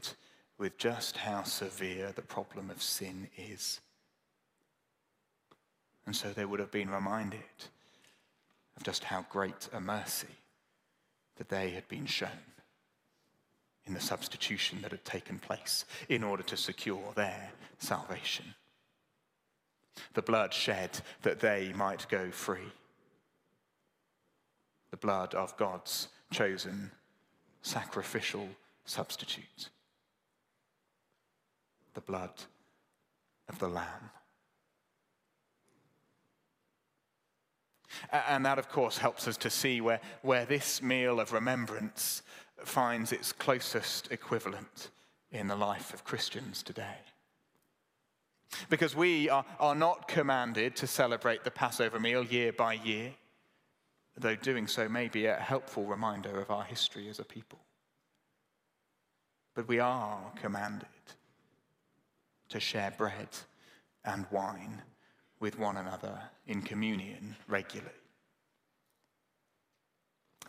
with 0.59 0.79
just 0.79 1.17
how 1.17 1.43
severe 1.43 2.13
the 2.15 2.23
problem 2.23 2.71
of 2.71 2.83
sin 2.83 3.29
is. 3.37 3.81
And 6.07 6.15
so 6.15 6.29
they 6.29 6.45
would 6.45 6.61
have 6.61 6.71
been 6.71 6.91
reminded 6.91 7.41
of 8.77 8.85
just 8.85 9.05
how 9.05 9.27
great 9.29 9.69
a 9.73 9.81
mercy 9.81 10.29
that 11.37 11.49
they 11.49 11.71
had 11.71 11.89
been 11.89 12.07
shown 12.07 12.52
in 13.87 13.95
the 13.95 14.01
substitution 14.01 14.81
that 14.83 14.93
had 14.93 15.05
taken 15.05 15.39
place 15.39 15.85
in 16.09 16.23
order 16.23 16.43
to 16.43 16.57
secure 16.57 17.13
their 17.15 17.51
salvation. 17.79 18.55
The 20.15 20.23
blood 20.23 20.55
shed 20.55 21.01
that 21.23 21.41
they 21.41 21.73
might 21.75 22.09
go 22.09 22.31
free. 22.31 22.73
The 24.91 24.97
blood 24.97 25.35
of 25.35 25.57
God's 25.57 26.09
chosen 26.31 26.91
sacrificial 27.63 28.49
substitute. 28.85 29.71
The 31.95 32.01
blood 32.01 32.43
of 33.49 33.59
the 33.59 33.69
Lamb. 33.69 34.11
And 38.11 38.45
that, 38.47 38.59
of 38.59 38.69
course, 38.69 38.99
helps 38.99 39.29
us 39.29 39.37
to 39.39 39.51
see 39.51 39.81
where, 39.81 40.01
where 40.23 40.45
this 40.45 40.83
meal 40.83 41.21
of 41.21 41.33
remembrance 41.33 42.23
finds 42.67 43.13
its 43.13 43.33
closest 43.33 44.11
equivalent 44.11 44.91
in 45.31 45.49
the 45.49 45.57
life 45.57 45.95
of 45.95 46.05
Christians 46.05 46.63
today. 46.63 46.99
Because 48.69 48.95
we 48.95 49.31
are, 49.31 49.45
are 49.59 49.75
not 49.75 50.09
commanded 50.09 50.77
to 50.77 50.87
celebrate 50.87 51.43
the 51.43 51.51
Passover 51.51 51.99
meal 51.99 52.25
year 52.25 52.53
by 52.53 52.75
year, 52.75 53.13
though 54.17 54.37
doing 54.37 54.67
so 54.67 54.89
may 54.89 55.09
be 55.09 55.27
a 55.27 55.35
helpful 55.35 55.85
reminder 55.85 56.41
of 56.41 56.51
our 56.51 56.65
history 56.65 57.09
as 57.09 57.19
a 57.19 57.25
people. 57.25 57.61
But 59.55 59.69
we 59.69 59.79
are 59.81 60.33
commanded 60.37 60.89
to 62.51 62.61
share 62.61 62.93
bread 62.97 63.29
and 64.05 64.27
wine 64.31 64.83
with 65.41 65.59
one 65.59 65.79
another 65.79 66.21
in 66.47 66.63
communion 66.63 67.35
regularly. 67.49 68.02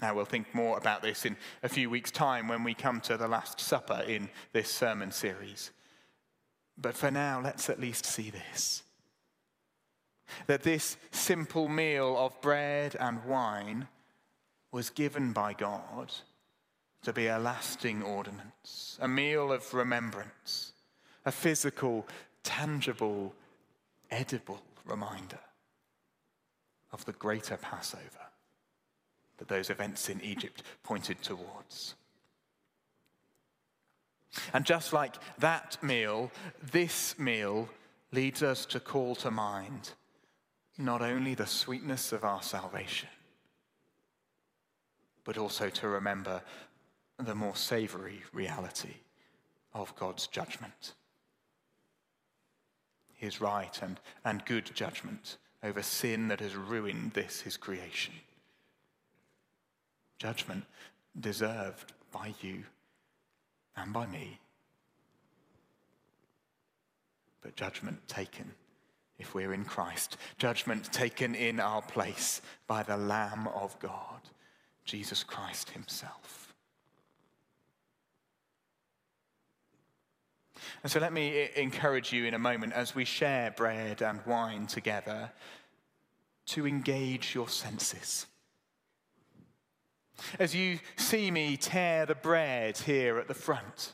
Now, 0.04 0.14
we'll 0.14 0.26
think 0.26 0.54
more 0.54 0.78
about 0.78 1.02
this 1.02 1.26
in 1.26 1.38
a 1.64 1.70
few 1.70 1.90
weeks' 1.90 2.12
time 2.12 2.50
when 2.50 2.66
we 2.66 2.74
come 2.74 3.00
to 3.00 3.16
the 3.16 3.30
Last 3.30 3.62
Supper 3.62 4.04
in 4.06 4.30
this 4.52 4.70
sermon 4.70 5.12
series. 5.14 5.72
But 6.78 6.94
for 6.94 7.10
now, 7.10 7.40
let's 7.42 7.70
at 7.70 7.80
least 7.80 8.06
see 8.06 8.30
this 8.30 8.84
that 10.48 10.64
this 10.64 10.98
simple 11.12 11.70
meal 11.70 12.18
of 12.18 12.42
bread 12.42 12.98
and 13.00 13.24
wine 13.24 13.88
was 14.74 14.90
given 14.90 15.32
by 15.32 15.54
God 15.54 16.12
to 17.04 17.14
be 17.14 17.28
a 17.28 17.40
lasting 17.40 18.04
ordinance, 18.04 18.98
a 19.00 19.08
meal 19.08 19.54
of 19.54 19.74
remembrance, 19.74 20.74
a 21.26 21.32
physical, 21.32 22.06
tangible, 22.44 23.34
edible 24.12 24.62
reminder 24.86 25.40
of 26.92 27.06
the 27.06 27.14
greater 27.14 27.56
Passover 27.56 28.23
that 29.38 29.48
those 29.48 29.70
events 29.70 30.10
in 30.10 30.22
Egypt 30.22 30.64
pointed 30.84 31.22
towards. 31.22 31.96
And 34.54 34.66
just 34.66 34.94
like 34.94 35.16
that 35.40 35.78
meal, 35.84 36.32
this 36.72 37.18
meal 37.20 37.70
leads 38.12 38.42
us 38.42 38.66
to 38.68 38.80
call 38.80 39.16
to 39.16 39.32
mind 39.32 39.92
not 40.78 41.02
only 41.02 41.36
the 41.36 41.46
sweetness 41.46 42.12
of 42.12 42.24
our 42.24 42.42
salvation, 42.42 43.10
but 45.24 45.38
also 45.38 45.70
to 45.70 45.88
remember 45.88 46.42
the 47.20 47.36
more 47.36 47.56
savory 47.56 48.24
reality 48.34 48.96
of 49.74 49.96
God's 49.96 50.28
judgment. 50.28 50.94
His 53.14 53.40
right 53.40 53.80
and, 53.82 54.00
and 54.26 54.44
good 54.46 54.72
judgment 54.74 55.38
over 55.64 55.82
sin 55.82 56.28
that 56.28 56.40
has 56.40 56.56
ruined 56.56 57.12
this, 57.12 57.42
his 57.42 57.56
creation 57.56 58.14
judgment 60.24 60.64
deserved 61.20 61.92
by 62.14 62.34
you 62.40 62.64
and 63.76 63.92
by 63.92 64.06
me, 64.06 64.40
but 67.42 67.58
judgment 67.58 68.08
taken 68.08 68.50
if 69.20 69.36
we're 69.36 69.54
in 69.54 69.66
Christ, 69.66 70.16
judgment 70.38 70.92
taken 70.94 71.36
in 71.36 71.60
our 71.60 71.82
place 71.82 72.42
by 72.68 72.84
the 72.84 72.96
Lamb 72.96 73.50
of 73.50 73.78
God, 73.80 74.22
Jesus 74.86 75.24
Christ 75.24 75.72
Himself. 75.72 76.54
And 80.84 80.92
so 80.92 81.02
let 81.02 81.12
me 81.12 81.50
encourage 81.58 82.14
you 82.14 82.24
in 82.24 82.34
a 82.34 82.40
moment 82.40 82.72
as 82.72 82.96
we 82.96 83.04
share 83.04 83.52
bread 83.52 84.02
and 84.02 84.22
wine 84.26 84.68
together 84.68 85.32
to 86.48 86.66
engage 86.66 87.36
your 87.36 87.50
senses. 87.50 88.26
As 90.40 90.56
you 90.56 90.80
see 90.96 91.32
me 91.32 91.58
tear 91.58 92.06
the 92.06 92.16
bread 92.16 92.78
here 92.78 93.18
at 93.18 93.28
the 93.28 93.34
front, 93.34 93.94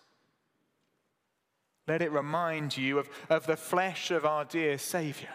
let 1.87 2.01
it 2.01 2.11
remind 2.11 2.77
you 2.77 2.99
of, 2.99 3.09
of 3.29 3.45
the 3.45 3.57
flesh 3.57 4.11
of 4.11 4.25
our 4.25 4.45
dear 4.45 4.77
Saviour, 4.77 5.31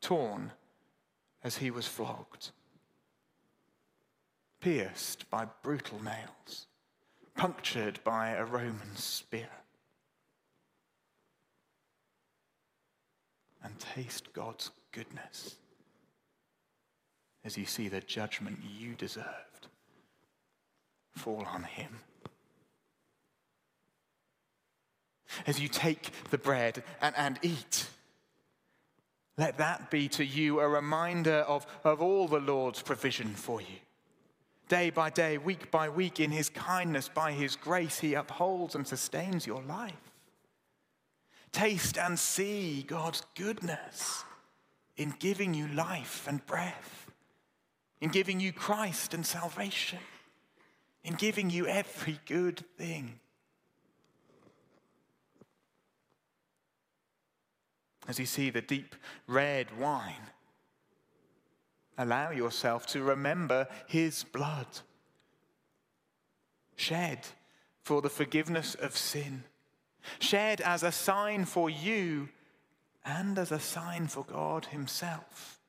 torn 0.00 0.52
as 1.44 1.58
he 1.58 1.70
was 1.70 1.86
flogged, 1.86 2.50
pierced 4.60 5.30
by 5.30 5.46
brutal 5.62 6.02
nails, 6.02 6.66
punctured 7.34 8.00
by 8.04 8.30
a 8.30 8.44
Roman 8.44 8.96
spear. 8.96 9.50
And 13.64 13.78
taste 13.78 14.32
God's 14.32 14.72
goodness 14.90 15.56
as 17.44 17.56
you 17.56 17.66
see 17.66 17.88
the 17.88 18.00
judgment 18.00 18.58
you 18.78 18.94
deserved 18.94 19.66
fall 21.12 21.46
on 21.46 21.64
him. 21.64 22.00
As 25.46 25.60
you 25.60 25.68
take 25.68 26.10
the 26.30 26.38
bread 26.38 26.82
and, 27.00 27.14
and 27.16 27.38
eat, 27.42 27.88
Let 29.38 29.58
that 29.58 29.90
be 29.90 30.08
to 30.10 30.24
you 30.24 30.60
a 30.60 30.68
reminder 30.68 31.38
of, 31.48 31.66
of 31.84 32.02
all 32.02 32.28
the 32.28 32.40
Lord's 32.40 32.82
provision 32.82 33.28
for 33.28 33.60
you. 33.60 33.78
Day 34.68 34.90
by 34.90 35.10
day, 35.10 35.38
week 35.38 35.70
by 35.70 35.88
week, 35.88 36.20
in 36.20 36.30
his 36.30 36.48
kindness, 36.48 37.08
by 37.08 37.32
his 37.32 37.56
grace, 37.56 37.98
he 37.98 38.14
upholds 38.14 38.74
and 38.74 38.86
sustains 38.86 39.46
your 39.46 39.62
life. 39.62 40.12
Taste 41.50 41.98
and 41.98 42.18
see 42.18 42.82
God's 42.86 43.22
goodness 43.34 44.24
in 44.96 45.14
giving 45.18 45.54
you 45.54 45.68
life 45.68 46.26
and 46.28 46.44
breath, 46.46 47.01
in 48.02 48.10
giving 48.10 48.40
you 48.40 48.52
Christ 48.52 49.14
and 49.14 49.24
salvation, 49.24 50.00
in 51.04 51.14
giving 51.14 51.50
you 51.50 51.68
every 51.68 52.18
good 52.26 52.64
thing. 52.76 53.20
As 58.08 58.18
you 58.18 58.26
see 58.26 58.50
the 58.50 58.60
deep 58.60 58.96
red 59.28 59.78
wine, 59.78 60.30
allow 61.96 62.32
yourself 62.32 62.86
to 62.86 63.04
remember 63.04 63.68
his 63.86 64.24
blood 64.24 64.66
shed 66.74 67.20
for 67.84 68.02
the 68.02 68.10
forgiveness 68.10 68.74
of 68.74 68.96
sin, 68.96 69.44
shed 70.18 70.60
as 70.60 70.82
a 70.82 70.90
sign 70.90 71.44
for 71.44 71.70
you 71.70 72.30
and 73.04 73.38
as 73.38 73.52
a 73.52 73.60
sign 73.60 74.08
for 74.08 74.24
God 74.24 74.66
himself. 74.66 75.61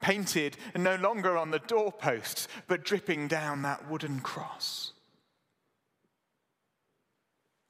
Painted 0.00 0.56
no 0.76 0.96
longer 0.96 1.36
on 1.36 1.50
the 1.50 1.58
doorposts, 1.58 2.48
but 2.66 2.84
dripping 2.84 3.28
down 3.28 3.62
that 3.62 3.88
wooden 3.90 4.20
cross. 4.20 4.92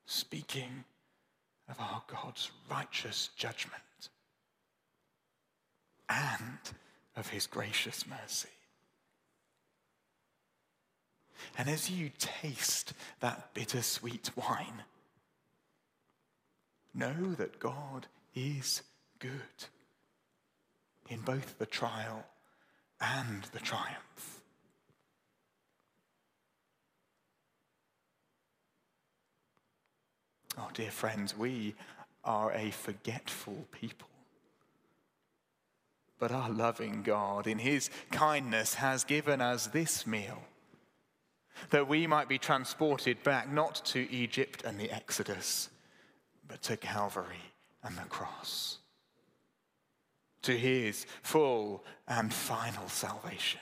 Speaking 0.06 0.84
of 1.68 1.80
our 1.80 2.02
God's 2.06 2.50
righteous 2.70 3.30
judgment 3.36 3.82
and 6.08 6.58
of 7.16 7.28
his 7.28 7.46
gracious 7.46 8.06
mercy. 8.06 8.48
And 11.56 11.68
as 11.68 11.90
you 11.90 12.10
taste 12.18 12.92
that 13.20 13.52
bittersweet 13.54 14.30
wine, 14.36 14.82
know 16.94 17.34
that 17.36 17.58
God 17.58 18.06
is 18.34 18.82
good 19.18 19.30
in 21.08 21.20
both 21.20 21.58
the 21.58 21.66
trial 21.66 22.24
and 23.00 23.44
the 23.52 23.60
triumph. 23.60 24.40
Oh, 30.58 30.68
dear 30.74 30.90
friends, 30.90 31.36
we 31.36 31.74
are 32.24 32.52
a 32.52 32.70
forgetful 32.70 33.66
people. 33.70 34.08
But 36.18 36.32
our 36.32 36.50
loving 36.50 37.02
God, 37.02 37.46
in 37.46 37.58
His 37.58 37.90
kindness, 38.10 38.74
has 38.74 39.04
given 39.04 39.40
us 39.40 39.68
this 39.68 40.04
meal 40.06 40.42
that 41.70 41.88
we 41.88 42.06
might 42.06 42.28
be 42.28 42.38
transported 42.38 43.22
back 43.22 43.50
not 43.50 43.84
to 43.86 44.10
Egypt 44.10 44.62
and 44.64 44.78
the 44.78 44.90
Exodus, 44.90 45.70
but 46.46 46.62
to 46.62 46.76
Calvary 46.76 47.52
and 47.82 47.96
the 47.96 48.02
cross, 48.02 48.78
to 50.48 50.56
His 50.56 51.04
full 51.22 51.84
and 52.08 52.32
final 52.32 52.88
salvation. 52.88 53.60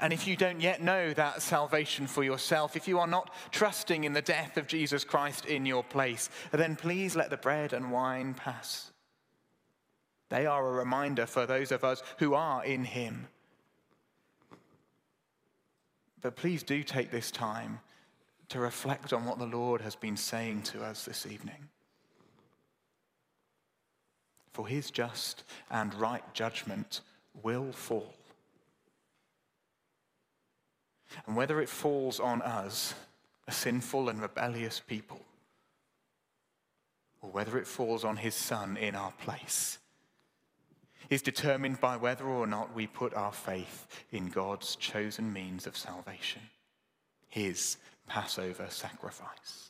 And 0.00 0.12
if 0.12 0.28
you 0.28 0.36
don't 0.36 0.60
yet 0.60 0.80
know 0.80 1.12
that 1.14 1.42
salvation 1.42 2.06
for 2.06 2.22
yourself, 2.22 2.76
if 2.76 2.86
you 2.86 3.00
are 3.00 3.08
not 3.08 3.34
trusting 3.50 4.04
in 4.04 4.12
the 4.12 4.22
death 4.22 4.56
of 4.56 4.68
Jesus 4.68 5.02
Christ 5.02 5.46
in 5.46 5.66
your 5.66 5.82
place, 5.82 6.30
then 6.52 6.76
please 6.76 7.16
let 7.16 7.28
the 7.28 7.36
bread 7.36 7.72
and 7.72 7.90
wine 7.90 8.34
pass. 8.34 8.92
They 10.28 10.46
are 10.46 10.64
a 10.64 10.72
reminder 10.72 11.26
for 11.26 11.44
those 11.44 11.72
of 11.72 11.82
us 11.82 12.04
who 12.18 12.34
are 12.34 12.64
in 12.64 12.84
Him. 12.84 13.26
But 16.20 16.36
please 16.36 16.62
do 16.62 16.84
take 16.84 17.10
this 17.10 17.32
time 17.32 17.80
to 18.50 18.60
reflect 18.60 19.12
on 19.12 19.24
what 19.24 19.40
the 19.40 19.46
Lord 19.46 19.80
has 19.80 19.96
been 19.96 20.16
saying 20.16 20.62
to 20.62 20.84
us 20.84 21.04
this 21.04 21.26
evening. 21.26 21.68
For 24.56 24.66
His 24.66 24.90
just 24.90 25.44
and 25.70 25.92
right 25.92 26.24
judgment 26.32 27.02
will 27.42 27.72
fall. 27.72 28.14
And 31.26 31.36
whether 31.36 31.60
it 31.60 31.68
falls 31.68 32.18
on 32.18 32.40
us, 32.40 32.94
a 33.46 33.52
sinful 33.52 34.08
and 34.08 34.18
rebellious 34.18 34.80
people, 34.80 35.20
or 37.20 37.28
whether 37.28 37.58
it 37.58 37.66
falls 37.66 38.02
on 38.02 38.16
his 38.16 38.34
son 38.34 38.78
in 38.78 38.94
our 38.94 39.12
place, 39.12 39.76
is 41.10 41.20
determined 41.20 41.78
by 41.78 41.98
whether 41.98 42.24
or 42.24 42.46
not 42.46 42.74
we 42.74 42.86
put 42.86 43.12
our 43.12 43.32
faith 43.32 43.86
in 44.10 44.30
God's 44.30 44.74
chosen 44.76 45.34
means 45.34 45.66
of 45.66 45.76
salvation, 45.76 46.40
his 47.28 47.76
Passover 48.06 48.68
sacrifice, 48.70 49.68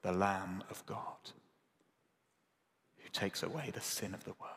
the 0.00 0.12
Lamb 0.12 0.64
of 0.70 0.86
God, 0.86 1.32
who 3.08 3.18
takes 3.18 3.42
away 3.42 3.70
the 3.72 3.80
sin 3.80 4.14
of 4.14 4.24
the 4.24 4.34
world. 4.40 4.52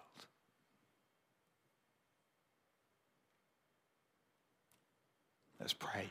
Let's 5.59 5.73
pray 5.73 6.07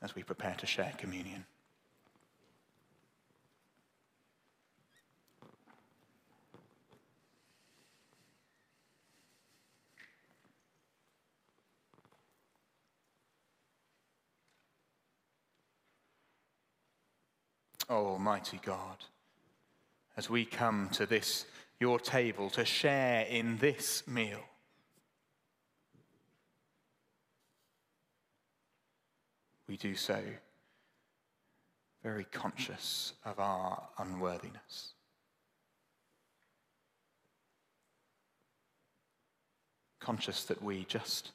as 0.00 0.14
we 0.14 0.22
prepare 0.22 0.54
to 0.58 0.66
share 0.66 0.92
communion. 0.98 1.44
Oh, 17.88 18.06
Almighty 18.06 18.58
God, 18.64 18.96
as 20.16 20.28
we 20.28 20.44
come 20.44 20.88
to 20.92 21.06
this, 21.06 21.46
your 21.80 21.98
table, 21.98 22.50
to 22.50 22.64
share 22.64 23.22
in 23.22 23.58
this 23.58 24.06
meal, 24.06 24.40
we 29.68 29.76
do 29.76 29.94
so 29.94 30.20
very 32.02 32.24
conscious 32.24 33.12
of 33.24 33.38
our 33.38 33.82
unworthiness. 33.98 34.94
Conscious 40.00 40.44
that 40.44 40.62
we, 40.62 40.84
just 40.84 41.30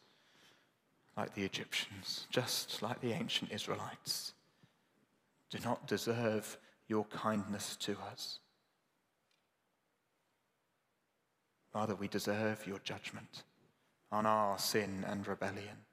like 1.15 1.33
the 1.33 1.43
Egyptians, 1.43 2.27
just 2.29 2.81
like 2.81 2.99
the 3.01 3.13
ancient 3.13 3.51
Israelites, 3.51 4.33
do 5.49 5.57
not 5.63 5.87
deserve 5.87 6.57
your 6.87 7.05
kindness 7.05 7.77
to 7.77 7.95
us. 8.11 8.39
Rather, 11.73 11.95
we 11.95 12.07
deserve 12.07 12.65
your 12.65 12.79
judgment 12.79 13.43
on 14.11 14.25
our 14.25 14.57
sin 14.57 15.05
and 15.07 15.27
rebellion 15.27 15.85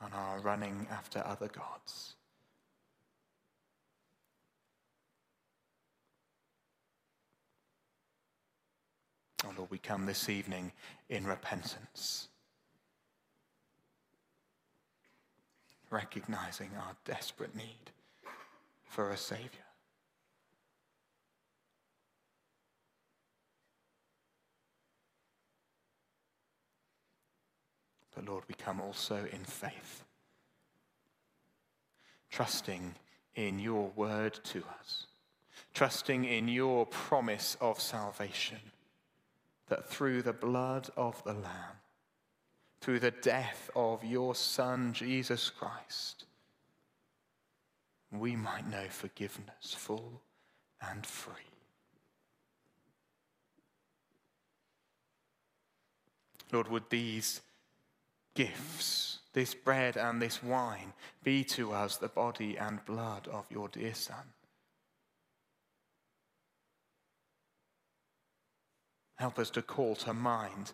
on 0.00 0.12
our 0.12 0.40
running 0.40 0.86
after 0.90 1.22
other 1.24 1.48
gods. 1.48 2.14
Oh 9.44 9.52
Lord, 9.56 9.70
we 9.70 9.78
come 9.78 10.06
this 10.06 10.28
evening 10.28 10.72
in 11.08 11.24
repentance, 11.24 12.28
recognizing 15.90 16.70
our 16.76 16.96
desperate 17.04 17.54
need 17.54 17.92
for 18.88 19.10
a 19.10 19.16
Savior. 19.16 19.65
But 28.16 28.24
Lord, 28.24 28.44
we 28.48 28.54
come 28.54 28.80
also 28.80 29.26
in 29.30 29.44
faith, 29.44 30.02
trusting 32.30 32.94
in 33.34 33.58
your 33.58 33.92
word 33.94 34.40
to 34.44 34.64
us, 34.80 35.06
trusting 35.74 36.24
in 36.24 36.48
your 36.48 36.86
promise 36.86 37.58
of 37.60 37.78
salvation, 37.78 38.58
that 39.68 39.86
through 39.86 40.22
the 40.22 40.32
blood 40.32 40.88
of 40.96 41.22
the 41.24 41.34
Lamb, 41.34 41.76
through 42.80 43.00
the 43.00 43.10
death 43.10 43.70
of 43.76 44.02
your 44.02 44.34
Son, 44.34 44.94
Jesus 44.94 45.50
Christ, 45.50 46.24
we 48.10 48.34
might 48.34 48.70
know 48.70 48.86
forgiveness 48.88 49.74
full 49.76 50.22
and 50.80 51.04
free. 51.04 51.34
Lord, 56.50 56.68
would 56.68 56.88
these 56.88 57.42
gifts, 58.36 59.18
this 59.32 59.54
bread 59.54 59.96
and 59.96 60.22
this 60.22 60.42
wine, 60.42 60.92
be 61.24 61.42
to 61.42 61.72
us 61.72 61.96
the 61.96 62.08
body 62.08 62.56
and 62.56 62.84
blood 62.84 63.26
of 63.26 63.46
your 63.50 63.68
dear 63.68 63.94
Son. 63.94 64.32
Help 69.16 69.38
us 69.38 69.50
to 69.50 69.62
call 69.62 69.96
to 69.96 70.12
mind 70.14 70.72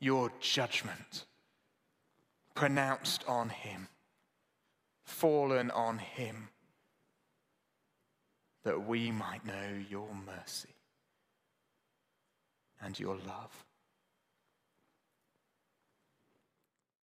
your 0.00 0.32
judgment 0.40 1.26
pronounced 2.58 3.22
on 3.28 3.48
him, 3.50 3.86
fallen 5.04 5.70
on 5.70 5.98
him, 5.98 6.48
that 8.64 8.84
we 8.84 9.12
might 9.12 9.46
know 9.46 9.78
your 9.88 10.08
mercy 10.26 10.74
and 12.82 12.98
your 12.98 13.14
love. 13.14 13.67